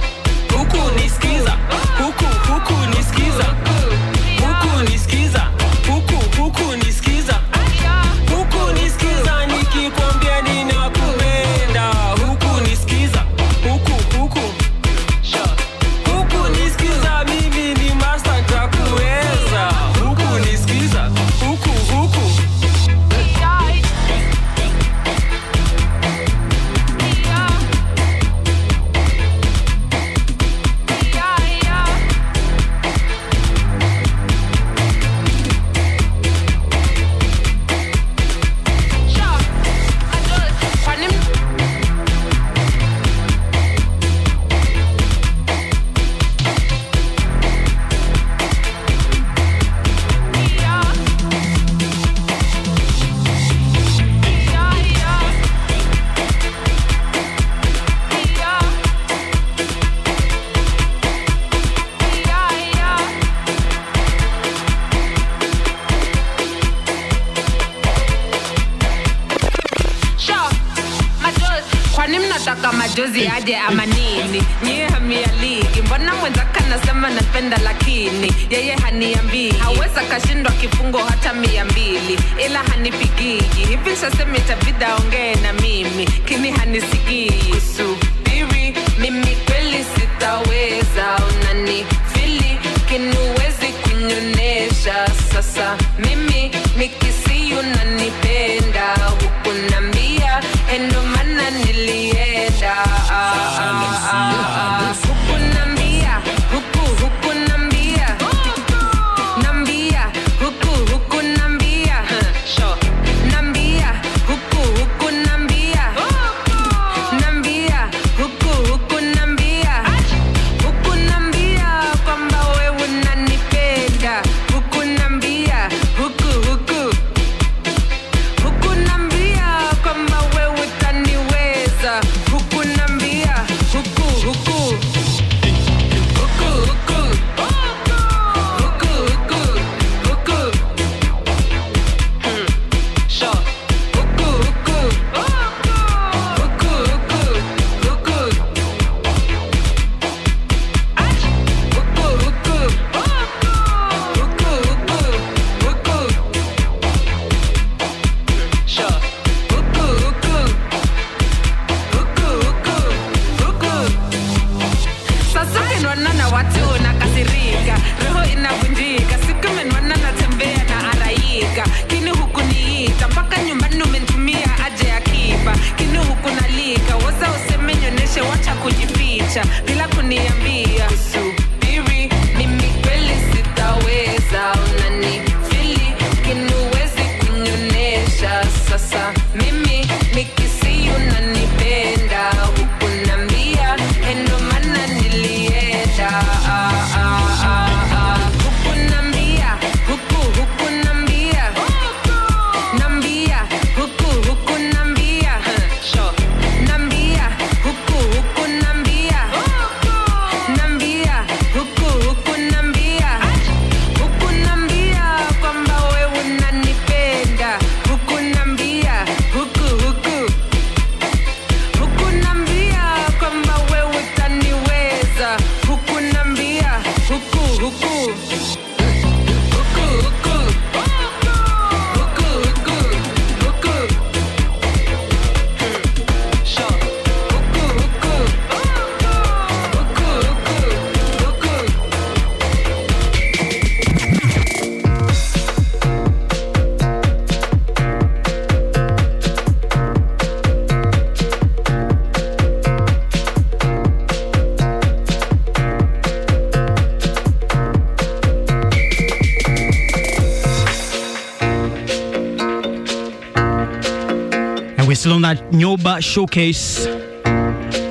Nyoba 265.57 266.03
showcase. 266.03 266.85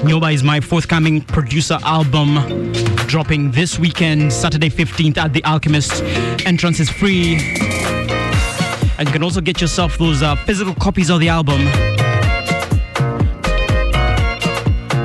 Nyoba 0.05 0.33
is 0.33 0.45
my 0.45 0.61
forthcoming 0.61 1.21
producer 1.21 1.79
album 1.83 2.73
dropping 3.09 3.51
this 3.51 3.77
weekend, 3.77 4.33
Saturday 4.33 4.71
15th 4.71 5.19
at 5.19 5.33
The 5.33 5.43
Alchemist. 5.43 6.05
Entrance 6.47 6.79
is 6.79 6.89
free. 6.89 7.35
And 8.99 9.09
you 9.09 9.13
can 9.13 9.25
also 9.25 9.41
get 9.41 9.61
yourself 9.61 9.99
those 9.99 10.23
uh, 10.23 10.37
physical 10.37 10.77
copies 10.77 11.11
of 11.11 11.19
the 11.19 11.29
album. 11.29 11.61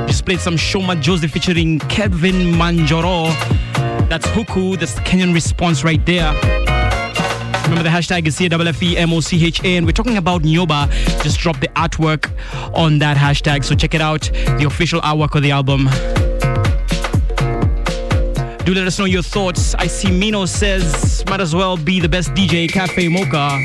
Just 0.05 0.23
played 0.25 0.39
some 0.39 0.55
Shoma 0.55 1.01
Joseph 1.01 1.31
featuring 1.31 1.79
Kevin 1.79 2.53
Manjoro. 2.53 3.29
That's 4.07 4.27
Huku, 4.27 4.77
that's 4.79 4.93
the 4.93 5.01
Kenyan 5.01 5.33
response 5.33 5.83
right 5.83 6.05
there. 6.05 6.31
Remember 7.71 7.89
the 7.89 7.95
hashtag 7.95 8.27
is 8.27 8.37
CAFFEMOCHA, 8.37 9.77
and 9.77 9.85
we're 9.85 9.93
talking 9.93 10.17
about 10.17 10.41
Nyoba. 10.41 10.91
Just 11.23 11.39
drop 11.39 11.59
the 11.61 11.69
artwork 11.69 12.30
on 12.73 12.99
that 12.99 13.17
hashtag, 13.17 13.63
so 13.63 13.75
check 13.75 13.93
it 13.93 14.01
out. 14.01 14.29
The 14.57 14.65
official 14.65 15.01
artwork 15.01 15.35
of 15.35 15.43
the 15.43 15.51
album. 15.51 15.89
Do 18.65 18.75
let 18.75 18.85
us 18.85 18.99
know 18.99 19.05
your 19.05 19.23
thoughts. 19.23 19.73
I 19.75 19.87
see 19.87 20.11
Mino 20.11 20.45
says, 20.45 21.23
might 21.27 21.41
as 21.41 21.55
well 21.55 21.77
be 21.77 21.99
the 21.99 22.07
best 22.07 22.29
DJ, 22.35 22.71
Cafe 22.71 23.07
Mocha. 23.07 23.57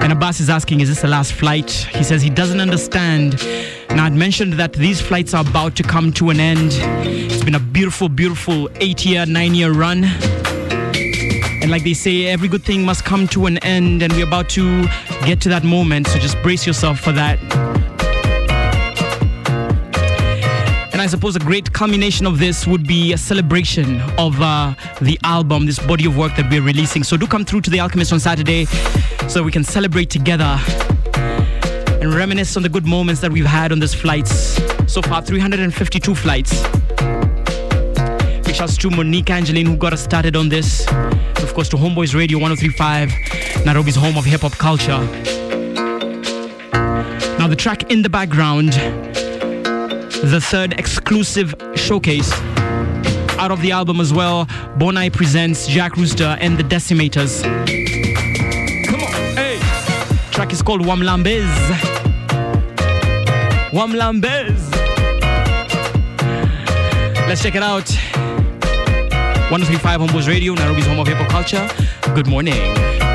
And 0.00 0.12
Abbas 0.12 0.40
is 0.40 0.50
asking, 0.50 0.80
is 0.80 0.88
this 0.88 1.00
the 1.00 1.08
last 1.08 1.32
flight? 1.32 1.70
He 1.70 2.04
says 2.04 2.22
he 2.22 2.30
doesn't 2.30 2.60
understand. 2.60 3.42
Now, 3.90 4.04
I'd 4.04 4.12
mentioned 4.12 4.54
that 4.54 4.72
these 4.74 5.00
flights 5.00 5.34
are 5.34 5.40
about 5.40 5.74
to 5.76 5.82
come 5.82 6.12
to 6.14 6.30
an 6.30 6.38
end. 6.38 6.72
It's 7.04 7.44
been 7.44 7.54
a 7.54 7.60
beautiful, 7.60 8.08
beautiful 8.08 8.68
eight 8.76 9.04
year, 9.04 9.26
nine 9.26 9.54
year 9.54 9.72
run. 9.72 10.04
And 10.04 11.70
like 11.70 11.82
they 11.82 11.94
say, 11.94 12.26
every 12.26 12.48
good 12.48 12.62
thing 12.62 12.84
must 12.84 13.04
come 13.04 13.26
to 13.28 13.46
an 13.46 13.58
end, 13.58 14.02
and 14.02 14.12
we're 14.12 14.26
about 14.26 14.48
to 14.50 14.86
get 15.26 15.40
to 15.42 15.48
that 15.48 15.64
moment. 15.64 16.06
So 16.06 16.18
just 16.18 16.40
brace 16.42 16.66
yourself 16.66 17.00
for 17.00 17.12
that. 17.12 17.38
And 20.92 21.00
I 21.00 21.06
suppose 21.06 21.36
a 21.36 21.38
great 21.38 21.72
culmination 21.72 22.26
of 22.26 22.40
this 22.40 22.66
would 22.66 22.86
be 22.86 23.12
a 23.12 23.16
celebration 23.18 24.00
of 24.18 24.40
uh, 24.40 24.74
the 25.00 25.16
album, 25.22 25.64
this 25.66 25.78
body 25.78 26.06
of 26.06 26.16
work 26.16 26.34
that 26.36 26.50
we're 26.50 26.60
releasing. 26.60 27.04
So 27.04 27.16
do 27.16 27.26
come 27.26 27.44
through 27.44 27.60
to 27.62 27.70
the 27.70 27.78
Alchemist 27.78 28.12
on 28.12 28.18
Saturday 28.18 28.64
so 29.28 29.44
we 29.44 29.52
can 29.52 29.62
celebrate 29.62 30.10
together 30.10 30.58
and 32.00 32.14
reminisce 32.14 32.56
on 32.56 32.62
the 32.62 32.68
good 32.68 32.86
moments 32.86 33.20
that 33.20 33.30
we've 33.30 33.46
had 33.46 33.70
on 33.70 33.78
these 33.78 33.94
flights. 33.94 34.60
So 34.92 35.02
far, 35.02 35.22
352 35.22 36.14
flights. 36.14 36.62
Big 38.44 38.54
shouts 38.54 38.76
to 38.78 38.90
Monique 38.90 39.30
Angeline 39.30 39.66
who 39.66 39.76
got 39.76 39.92
us 39.92 40.02
started 40.02 40.34
on 40.34 40.48
this. 40.48 40.86
Of 41.42 41.54
course, 41.54 41.68
to 41.68 41.76
Homeboyz 41.76 42.14
Radio 42.14 42.38
1035, 42.38 43.12
Nairobi's 43.64 43.96
home 43.96 44.16
of 44.16 44.24
hip 44.24 44.40
hop 44.42 44.52
culture. 44.52 44.98
Now, 47.38 47.46
the 47.46 47.56
track 47.56 47.90
in 47.90 48.02
the 48.02 48.08
background, 48.08 48.72
the 50.22 50.40
third 50.40 50.78
exclusive 50.78 51.54
showcase 51.74 52.32
out 53.38 53.50
of 53.50 53.60
the 53.62 53.70
album 53.70 54.00
as 54.00 54.12
well. 54.12 54.46
Bonai 54.78 55.12
presents 55.12 55.66
Jack 55.66 55.96
Rooster 55.96 56.36
and 56.40 56.58
the 56.58 56.64
Decimators. 56.64 57.42
Come 58.86 59.00
on, 59.00 59.36
hey. 59.36 59.58
Track 60.32 60.52
is 60.52 60.62
called 60.62 60.82
Wamlambez. 60.82 61.46
Wamlambez. 63.70 64.58
Let's 67.28 67.42
check 67.42 67.54
it 67.54 67.62
out. 67.62 67.88
1035 69.50 70.00
Homeboyz 70.00 70.28
Radio, 70.28 70.54
Nairobi's 70.54 70.86
home 70.86 70.98
of 70.98 71.06
hip 71.06 71.18
hop 71.18 71.28
culture. 71.28 71.68
Good 72.14 72.26
morning. 72.26 73.07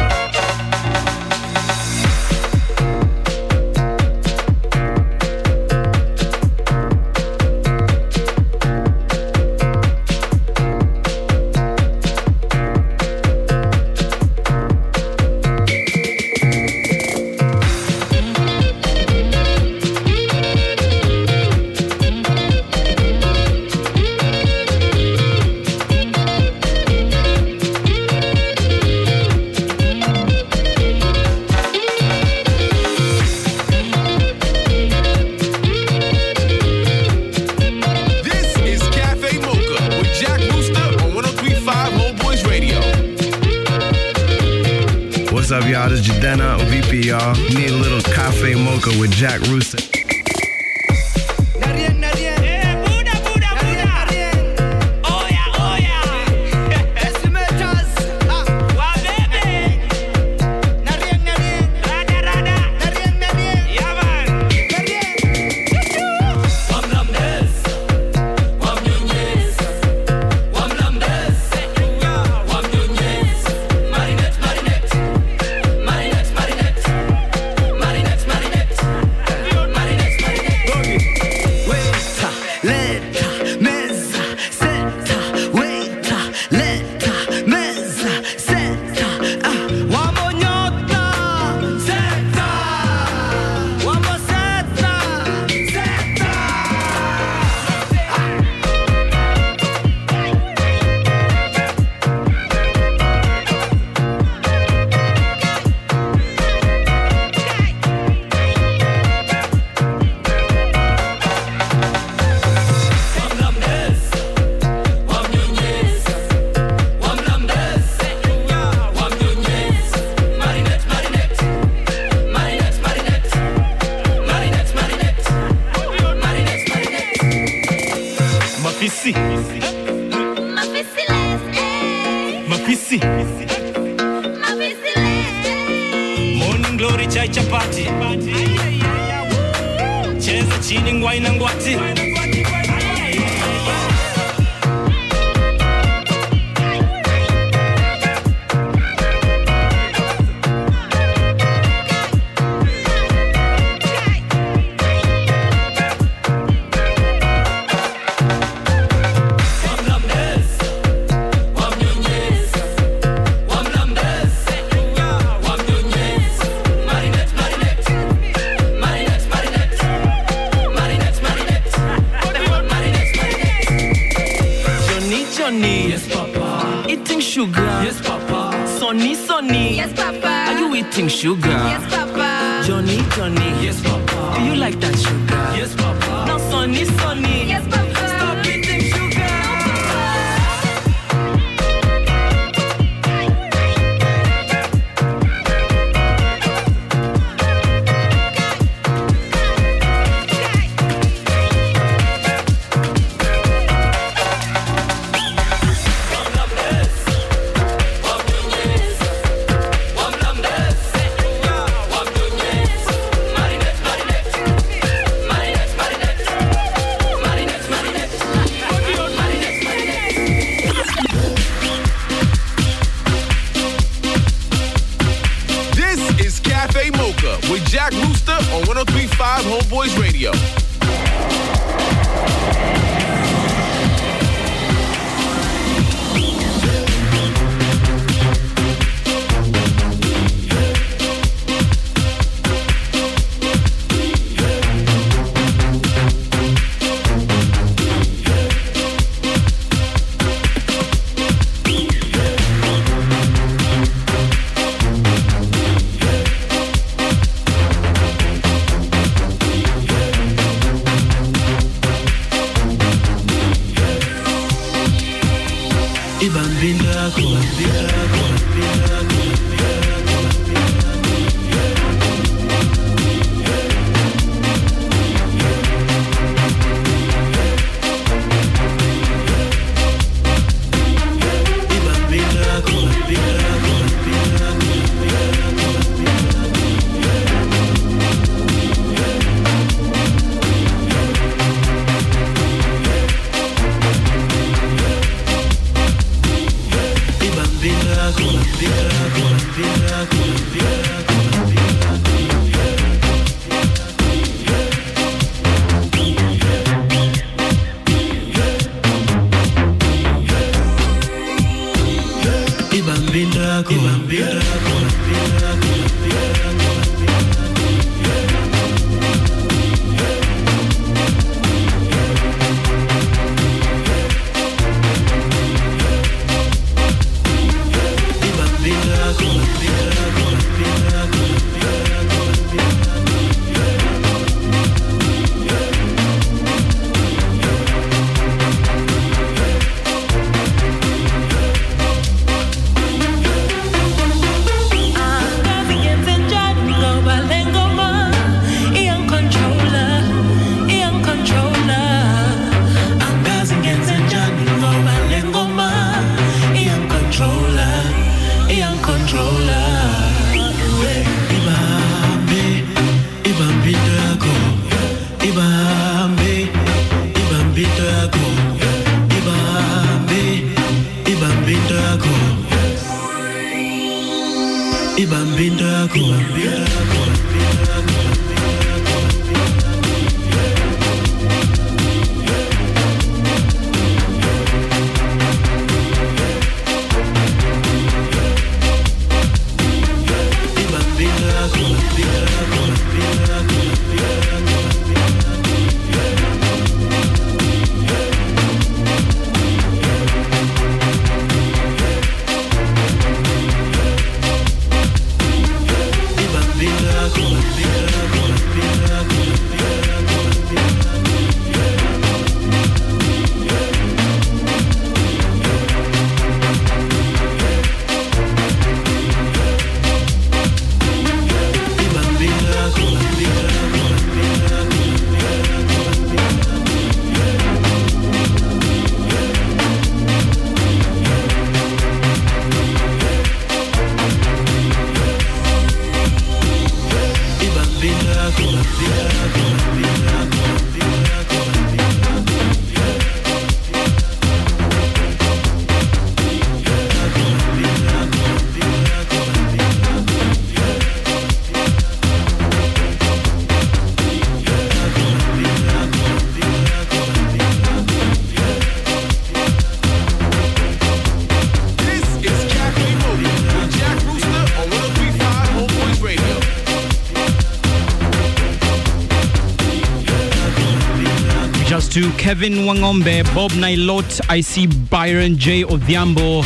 Kevin 472.34 472.66
Wangombe, 472.66 473.24
Bob 473.36 473.52
Nailot, 473.52 474.20
I 474.28 474.42
see 474.42 474.66
Byron 474.66 475.38
J. 475.38 475.66
Odhiambo, 475.66 476.44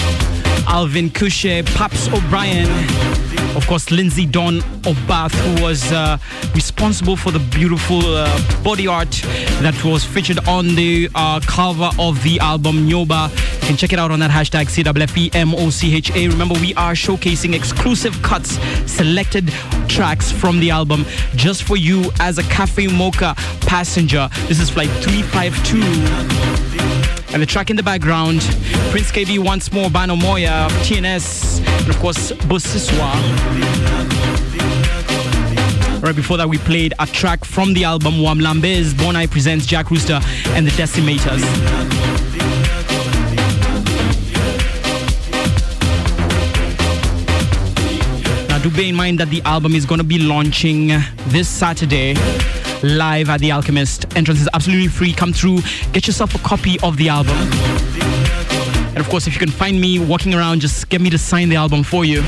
Alvin 0.67 1.09
Kushe, 1.09 1.65
Paps 1.77 2.09
O'Brien, 2.09 2.67
of 3.57 3.65
course, 3.67 3.89
Lindsay 3.89 4.25
Dawn 4.25 4.59
Obath, 4.83 5.33
who 5.33 5.63
was 5.63 5.91
uh, 5.91 6.17
responsible 6.53 7.17
for 7.17 7.31
the 7.31 7.39
beautiful 7.39 7.99
uh, 8.05 8.63
body 8.63 8.85
art 8.85 9.09
that 9.61 9.73
was 9.83 10.05
featured 10.05 10.39
on 10.47 10.75
the 10.75 11.09
uh, 11.15 11.39
cover 11.41 11.89
of 11.99 12.21
the 12.23 12.39
album 12.39 12.87
Nyoba. 12.87 13.29
You 13.61 13.67
can 13.67 13.75
check 13.75 13.91
it 13.91 13.99
out 13.99 14.11
on 14.11 14.19
that 14.19 14.29
hashtag 14.29 14.67
CAFFEMOCHA. 14.67 16.29
Remember, 16.29 16.53
we 16.61 16.73
are 16.75 16.93
showcasing 16.93 17.55
exclusive 17.55 18.21
cuts, 18.21 18.51
selected 18.89 19.49
tracks 19.87 20.31
from 20.31 20.59
the 20.59 20.69
album 20.69 21.03
just 21.35 21.63
for 21.63 21.77
you 21.77 22.11
as 22.19 22.37
a 22.37 22.43
CAFFE 22.43 22.95
Mocha 22.95 23.33
passenger. 23.61 24.29
This 24.47 24.59
is 24.59 24.69
flight 24.69 24.89
352. 25.01 26.66
And 27.33 27.41
the 27.41 27.45
track 27.45 27.69
in 27.69 27.75
the 27.75 27.83
background, 27.83 28.41
Prince 28.89 29.11
Kaybee 29.11 29.37
once 29.37 29.71
more, 29.71 29.89
Bano 29.89 30.15
Moya, 30.15 30.67
TNS, 30.83 31.59
and 31.81 31.89
of 31.89 31.97
course, 31.99 32.31
Bosiswa. 32.31 33.11
Right 36.01 36.15
before 36.15 36.37
that, 36.37 36.47
we 36.47 36.57
played 36.59 36.93
a 36.99 37.05
track 37.05 37.43
from 37.43 37.73
the 37.73 37.83
album 37.83 38.15
Wamlambez, 38.15 38.93
Bonai 38.93 39.29
presents 39.29 39.65
Jack 39.65 39.91
Rooster 39.91 40.21
and 40.51 40.65
the 40.65 40.71
Decimators. 40.71 41.43
Now, 48.47 48.59
do 48.59 48.71
bear 48.71 48.85
in 48.85 48.95
mind 48.95 49.19
that 49.19 49.29
the 49.29 49.41
album 49.41 49.75
is 49.75 49.85
going 49.85 49.99
to 49.99 50.05
be 50.05 50.19
launching 50.19 50.87
this 51.27 51.49
Saturday 51.49 52.15
live 52.83 53.29
at 53.29 53.39
the 53.39 53.51
Alchemist. 53.51 54.05
Entrance 54.15 54.41
is 54.41 54.49
absolutely 54.53 54.87
free. 54.87 55.13
Come 55.13 55.33
through, 55.33 55.59
get 55.93 56.07
yourself 56.07 56.35
a 56.35 56.39
copy 56.39 56.79
of 56.81 56.97
the 56.97 57.09
album. 57.09 57.35
And 58.89 58.97
of 58.97 59.09
course, 59.09 59.27
if 59.27 59.33
you 59.33 59.39
can 59.39 59.49
find 59.51 59.79
me 59.79 59.99
walking 59.99 60.33
around, 60.33 60.61
just 60.61 60.89
get 60.89 61.01
me 61.01 61.09
to 61.09 61.17
sign 61.17 61.49
the 61.49 61.55
album 61.55 61.83
for 61.83 62.05
you. 62.05 62.21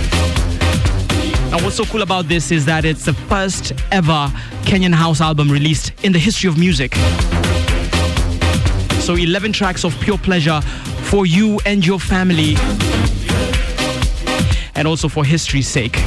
Now, 1.51 1.63
what's 1.63 1.75
so 1.75 1.85
cool 1.85 2.03
about 2.03 2.27
this 2.27 2.51
is 2.51 2.65
that 2.65 2.85
it's 2.85 3.05
the 3.05 3.13
first 3.13 3.73
ever 3.91 4.31
Kenyan 4.63 4.93
house 4.93 5.19
album 5.19 5.49
released 5.49 5.93
in 6.03 6.11
the 6.11 6.19
history 6.19 6.47
of 6.47 6.57
music. 6.57 6.93
So, 9.01 9.15
11 9.15 9.53
tracks 9.53 9.83
of 9.83 9.99
pure 9.99 10.19
pleasure 10.19 10.61
for 11.09 11.25
you 11.25 11.59
and 11.65 11.83
your 11.83 11.99
family, 11.99 12.55
and 14.75 14.87
also 14.87 15.07
for 15.07 15.25
history's 15.25 15.67
sake. 15.67 15.97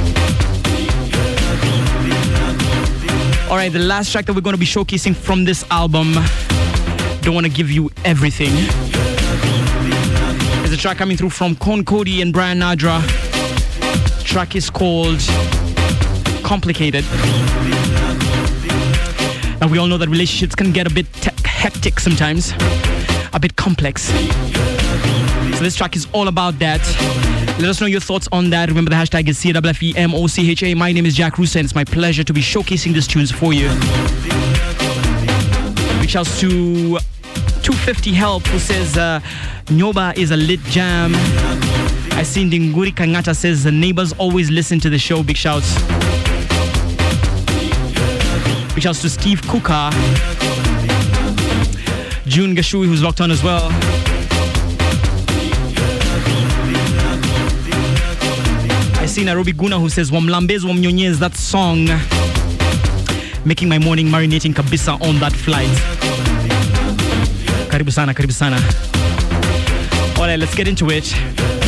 All 3.53 3.59
right, 3.59 3.71
the 3.71 3.77
last 3.77 4.11
track 4.11 4.25
that 4.25 4.33
we're 4.33 4.41
going 4.41 4.55
to 4.55 4.59
be 4.59 4.65
showcasing 4.65 5.15
from 5.15 5.45
this 5.45 5.63
album, 5.69 6.13
don't 7.21 7.35
want 7.35 7.45
to 7.45 7.51
give 7.51 7.69
you 7.69 7.91
everything. 8.03 8.49
There's 10.61 10.71
a 10.71 10.77
track 10.77 10.97
coming 10.97 11.17
through 11.17 11.29
from 11.29 11.55
Con 11.57 11.85
Cody 11.85 12.23
and 12.23 12.33
Brian 12.33 12.61
Nadra. 12.61 12.99
track 14.23 14.55
is 14.55 14.71
called 14.71 15.19
Complicated. 16.43 17.05
Now, 19.61 19.67
we 19.67 19.77
all 19.77 19.85
know 19.85 19.99
that 19.99 20.09
relationships 20.09 20.55
can 20.55 20.71
get 20.71 20.87
a 20.87 20.91
bit 20.91 21.05
te- 21.13 21.29
hectic 21.45 21.99
sometimes, 21.99 22.53
a 23.33 23.39
bit 23.39 23.55
complex. 23.55 24.11
This 25.63 25.77
track 25.77 25.95
is 25.95 26.07
all 26.11 26.27
about 26.27 26.59
that. 26.59 26.81
Let 27.57 27.69
us 27.69 27.79
know 27.79 27.87
your 27.87 28.01
thoughts 28.01 28.27
on 28.33 28.49
that. 28.49 28.67
Remember, 28.67 28.89
the 28.89 28.97
hashtag 28.97 29.29
is 29.29 29.39
CAFFEMOCHA. 29.39 30.75
My 30.75 30.91
name 30.91 31.05
is 31.05 31.15
Jack 31.15 31.37
Rooster, 31.37 31.59
and 31.59 31.65
it's 31.65 31.73
my 31.73 31.85
pleasure 31.85 32.21
to 32.21 32.33
be 32.33 32.41
showcasing 32.41 32.93
these 32.93 33.07
tunes 33.07 33.31
for 33.31 33.53
you. 33.53 33.69
Reach 36.01 36.17
out 36.17 36.25
to 36.39 36.97
250 37.63 38.11
Help, 38.11 38.45
who 38.47 38.59
says 38.59 38.97
uh, 38.97 39.21
Nyoba 39.67 40.17
is 40.17 40.31
a 40.31 40.35
lit 40.35 40.59
jam. 40.63 41.13
I 42.15 42.23
see 42.23 42.43
Ndinguri 42.43 42.93
Kangata 42.93 43.33
says 43.33 43.63
the 43.63 43.71
neighbors 43.71 44.11
always 44.13 44.51
listen 44.51 44.81
to 44.81 44.89
the 44.89 44.99
show. 44.99 45.23
Big 45.23 45.37
shouts. 45.37 45.75
Big 48.73 48.83
shouts 48.83 49.01
to 49.01 49.09
Steve 49.09 49.41
Kuka. 49.43 49.91
June 52.25 52.53
Gashui, 52.53 52.85
who's 52.85 53.01
locked 53.01 53.21
on 53.21 53.31
as 53.31 53.41
well. 53.41 53.71
See 59.13 59.23
Nairobi 59.23 59.51
Guna 59.51 59.79
who 59.79 59.89
says 59.89 60.09
Wamlambez 60.09 60.61
Wamnyonyez, 60.61 61.19
that 61.19 61.35
song 61.35 61.85
making 63.45 63.69
my 63.69 63.77
morning 63.77 64.07
marinating 64.07 64.55
kabisa 64.55 64.99
on 65.07 65.19
that 65.19 65.31
flight. 65.33 65.69
Karibu 67.69 67.91
sana, 67.91 68.11
karibu 68.15 68.31
sana. 68.31 68.55
All 70.19 70.25
right, 70.25 70.39
let's 70.39 70.55
get 70.55 70.67
into 70.67 70.89
it. 70.89 71.11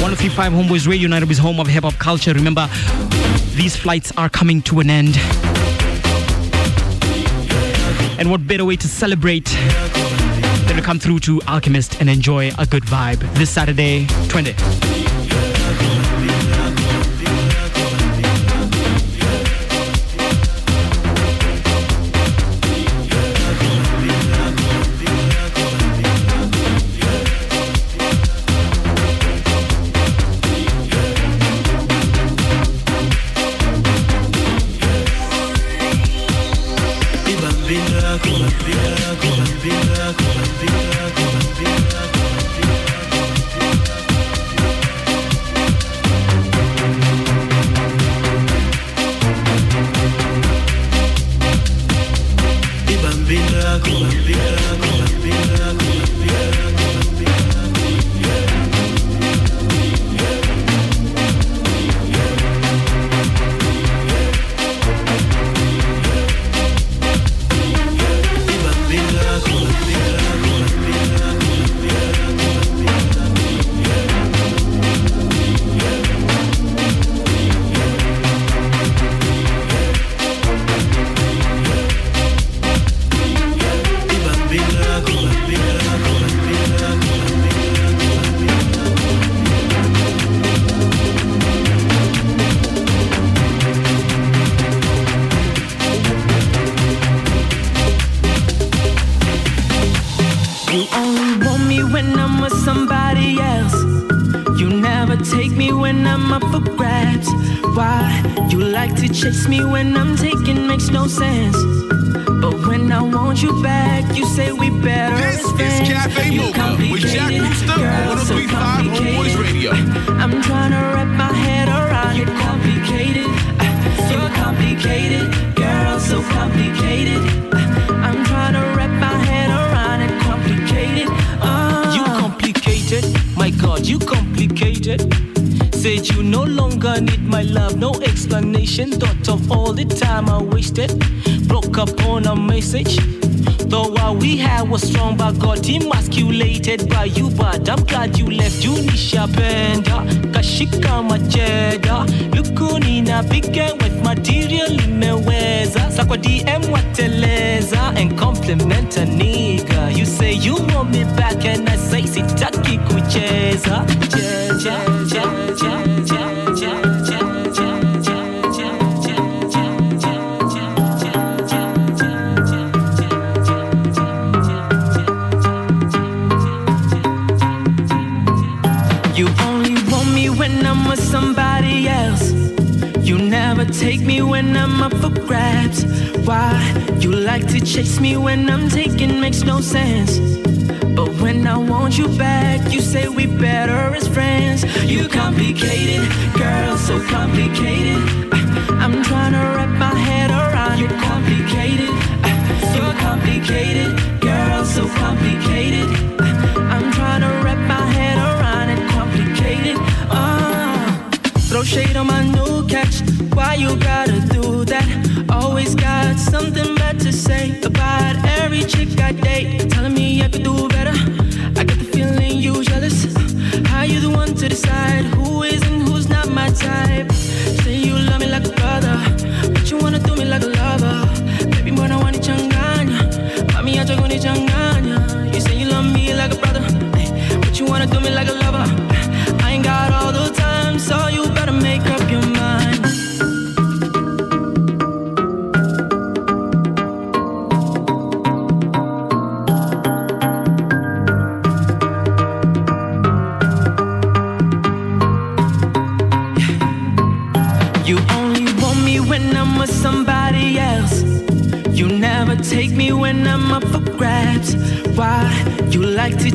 1035 0.02 0.54
Homeboyz 0.54 0.88
Radio, 0.88 1.08
Nairobi's 1.08 1.38
home 1.38 1.60
of 1.60 1.68
hip 1.68 1.84
hop 1.84 1.94
culture. 2.00 2.34
Remember, 2.34 2.68
these 3.54 3.76
flights 3.76 4.12
are 4.18 4.28
coming 4.28 4.64
to 4.64 4.80
an 4.80 4.90
end. 4.90 5.16
And 8.18 8.32
what 8.32 8.48
better 8.48 8.66
way 8.66 8.76
to 8.76 8.88
celebrate 8.88 9.46
than 10.66 10.78
to 10.78 10.82
come 10.82 10.98
through 10.98 11.20
to 11.20 11.44
Alchemist 11.48 12.02
and 12.02 12.10
enjoy 12.10 12.50
a 12.58 12.66
good 12.66 12.86
vibe 12.86 13.20
this 13.36 13.52
Saturday, 13.52 14.08
20. 14.30 15.15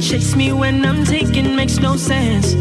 Chase 0.00 0.34
me 0.34 0.50
when 0.50 0.84
I'm 0.86 1.04
taking 1.04 1.54
makes 1.54 1.78
no 1.78 1.94
sense. 1.96 2.54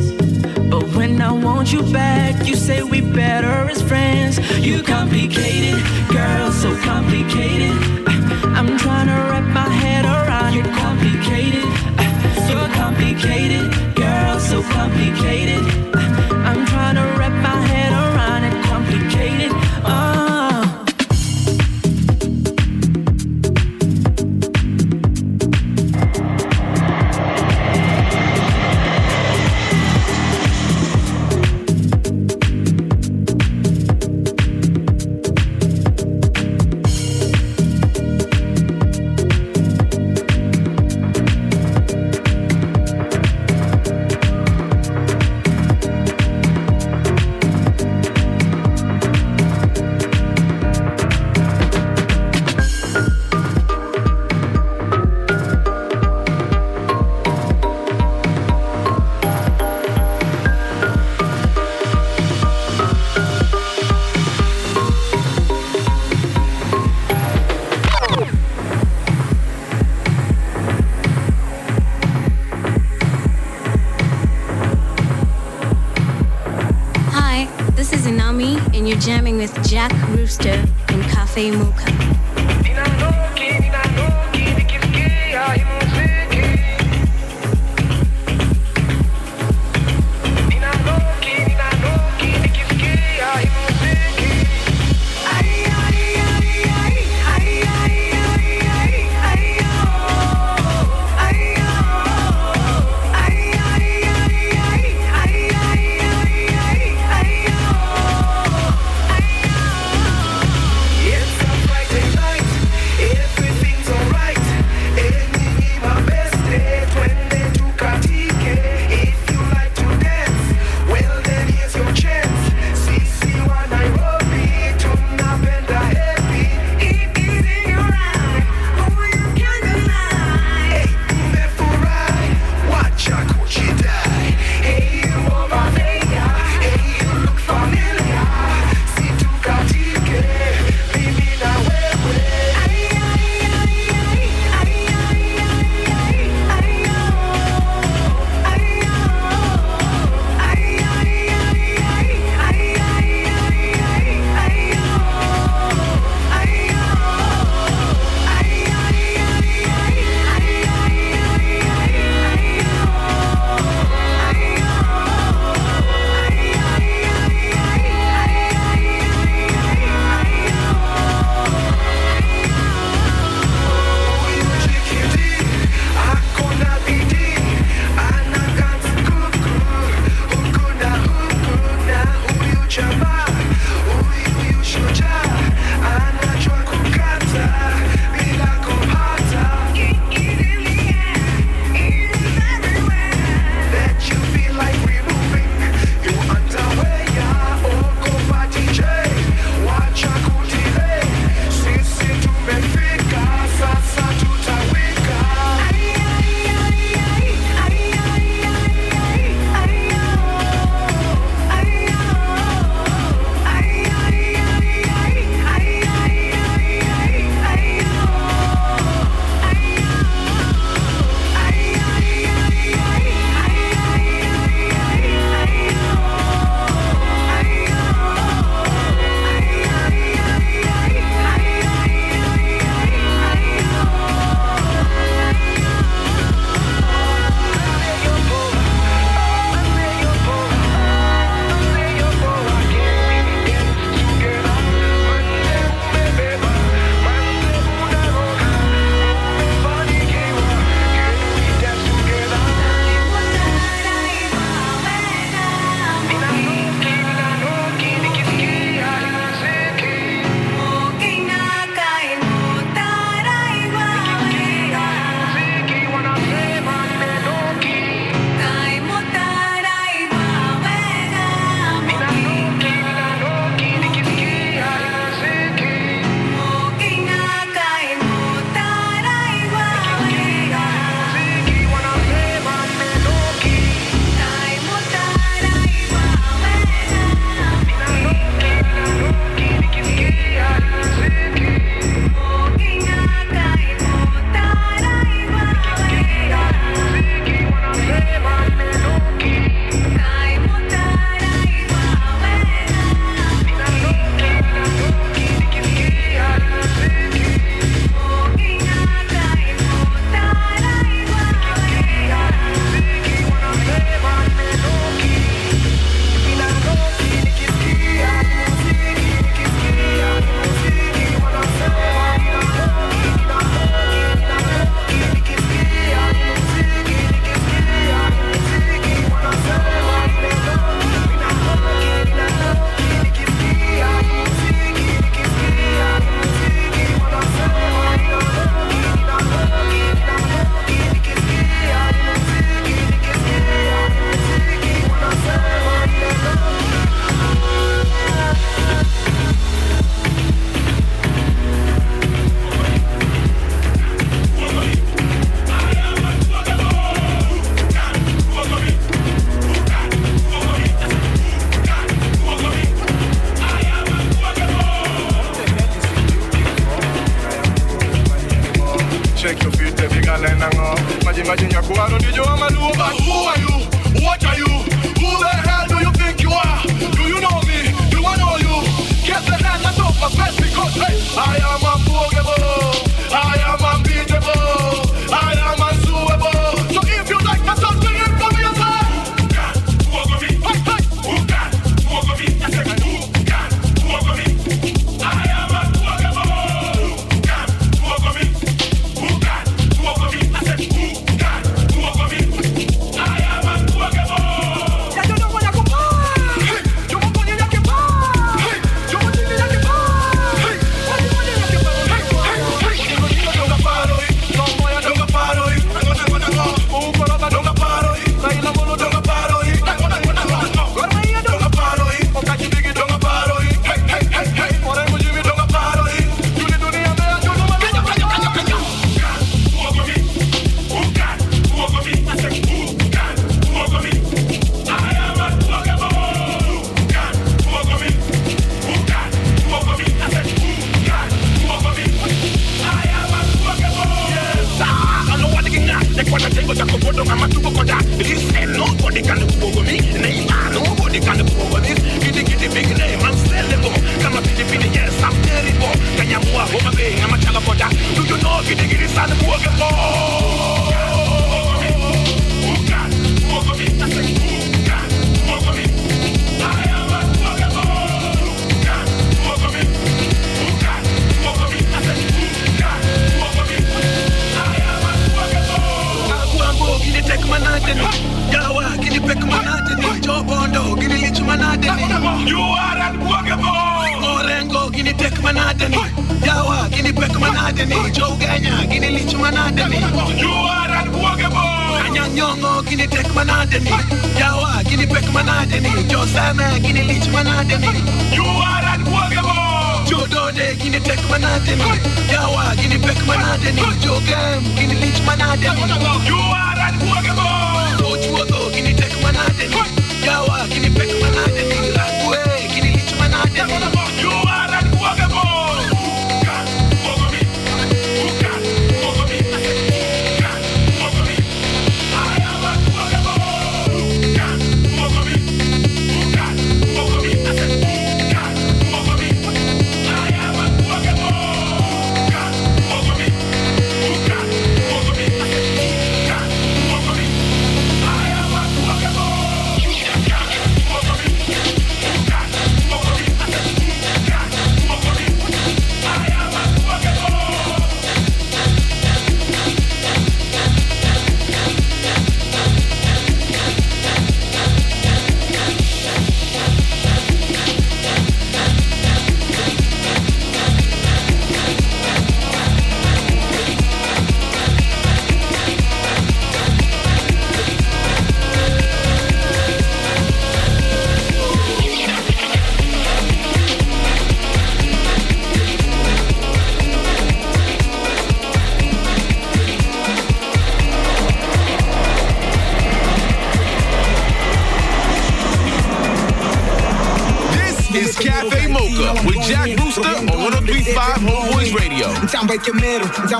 But 0.70 0.84
when 0.96 1.22
I 1.22 1.32
want 1.32 1.72
you 1.72 1.82
back, 1.84 2.46
you 2.46 2.56
say 2.56 2.84
we 2.84 3.00
better 3.00 3.70
as 3.70 3.82
friends. 3.82 4.38
You 4.60 4.84
complicated, 4.84 5.82
girl, 6.10 6.52
so 6.52 6.76
complicated. 6.82 7.72
Uh, 8.06 8.56
I'm 8.58 8.78
trying 8.78 9.08
to 9.08 9.14
wrap 9.30 9.48
my 9.54 9.70
head 9.70 10.04
around 10.06 10.54
you. 10.54 10.64
Complicated, 10.64 11.64
uh, 11.98 12.50
you're 12.50 12.70
complicated, 12.76 13.96
girl, 13.96 14.40
so 14.40 14.62
complicated. 14.62 15.64
Uh, 15.96 16.44
I'm 16.46 16.66
trying 16.66 16.96
to 16.96 17.19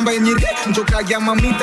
Bayern 0.10 0.26
Rücken, 0.26 0.74
Joker, 0.74 1.02
ja, 1.08 1.20
Mami, 1.20 1.54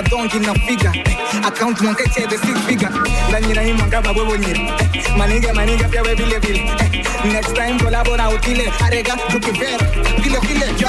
hata 0.00 0.10
dongi 0.10 0.38
nafika 0.38 0.92
account 1.46 1.80
mwankete 1.80 2.26
the 2.26 2.38
six 2.38 2.58
figure. 2.66 2.90
Ndani 3.28 3.54
na 3.54 3.74
mwanga 3.74 4.00
babo 4.02 4.24
bonyere 4.24 4.60
maniga 5.16 5.52
maniga 5.54 5.88
pia 5.88 6.02
we 6.02 6.14
vile 6.14 6.38
vile 6.38 6.70
next 7.32 7.54
time 7.54 7.78
collabo 7.78 8.16
na 8.16 8.28
utile. 8.30 8.72
Arega 8.86 9.16
tukivera 9.30 9.78
vile 10.22 10.38
vile 10.38 10.66
yo. 10.78 10.88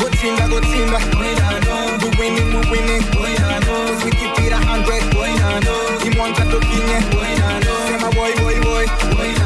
Gotinga 0.00 0.48
gotinga. 0.48 0.98
We 1.20 1.34
na 1.34 1.50
no 1.60 1.98
do 1.98 2.10
winning 2.18 2.54
we 2.54 2.70
winning 2.70 3.04
we 3.22 3.38
na 3.38 3.60
no 3.60 4.00
sikipira 4.00 4.58
100 4.58 5.20
we 5.20 5.32
na 5.38 5.60
no 5.60 5.98
kimwanta 6.02 6.42
tukinye 6.44 6.98
we 7.20 7.38
na 7.38 7.60
no 7.60 7.72
sema 7.86 8.10
boy 8.10 8.32
boy 8.42 8.60
boy. 8.60 8.86
we 9.20 9.37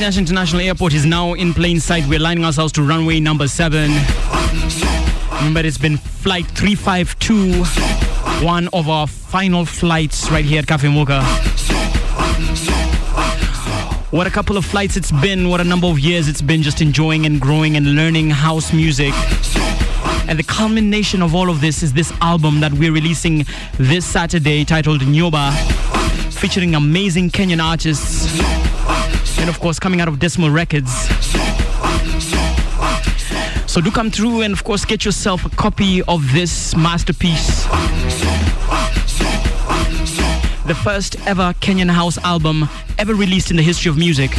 Jomo 0.00 0.16
International 0.16 0.62
Airport 0.62 0.94
is 0.94 1.04
now 1.04 1.34
in 1.34 1.52
plain 1.52 1.78
sight. 1.78 2.06
We're 2.08 2.20
lining 2.20 2.42
ourselves 2.42 2.72
to 2.72 2.82
runway 2.82 3.20
number 3.20 3.46
seven. 3.46 3.90
Remember, 5.34 5.60
it's 5.60 5.76
been 5.76 5.98
flight 5.98 6.46
352, 6.46 7.64
one 8.42 8.68
of 8.72 8.88
our 8.88 9.06
final 9.06 9.66
flights 9.66 10.30
right 10.30 10.42
here 10.42 10.60
at 10.60 10.66
CAFFE 10.66 10.90
Mocha. 10.94 11.22
What 14.10 14.26
a 14.26 14.30
couple 14.30 14.56
of 14.56 14.64
flights 14.64 14.96
it's 14.96 15.12
been, 15.12 15.50
what 15.50 15.60
a 15.60 15.64
number 15.64 15.86
of 15.86 15.98
years 15.98 16.28
it's 16.28 16.40
been 16.40 16.62
just 16.62 16.80
enjoying 16.80 17.26
and 17.26 17.38
growing 17.38 17.76
and 17.76 17.94
learning 17.94 18.30
house 18.30 18.72
music. 18.72 19.12
And 20.26 20.38
the 20.38 20.44
culmination 20.48 21.20
of 21.20 21.34
all 21.34 21.50
of 21.50 21.60
this 21.60 21.82
is 21.82 21.92
this 21.92 22.10
album 22.22 22.60
that 22.60 22.72
we're 22.72 22.92
releasing 22.92 23.44
this 23.76 24.06
Saturday 24.06 24.64
titled 24.64 25.02
Nyoba, 25.02 25.52
featuring 26.32 26.74
amazing 26.74 27.28
Kenyan 27.28 27.62
artists. 27.62 28.59
And 29.40 29.48
of 29.48 29.58
course, 29.58 29.78
coming 29.78 30.00
out 30.00 30.08
of 30.08 30.18
Decimal 30.18 30.50
Records. 30.50 30.92
So 33.66 33.80
do 33.80 33.90
come 33.90 34.10
through 34.10 34.42
and, 34.42 34.52
of 34.52 34.64
course, 34.64 34.84
get 34.84 35.04
yourself 35.04 35.46
a 35.46 35.50
copy 35.50 36.02
of 36.02 36.32
this 36.32 36.76
masterpiece. 36.76 37.64
The 40.66 40.74
first 40.84 41.16
ever 41.26 41.54
Kenyan 41.60 41.90
house 41.90 42.18
album 42.18 42.68
ever 42.98 43.14
released 43.14 43.50
in 43.50 43.56
the 43.56 43.62
history 43.62 43.88
of 43.88 43.96
music. 43.96 44.30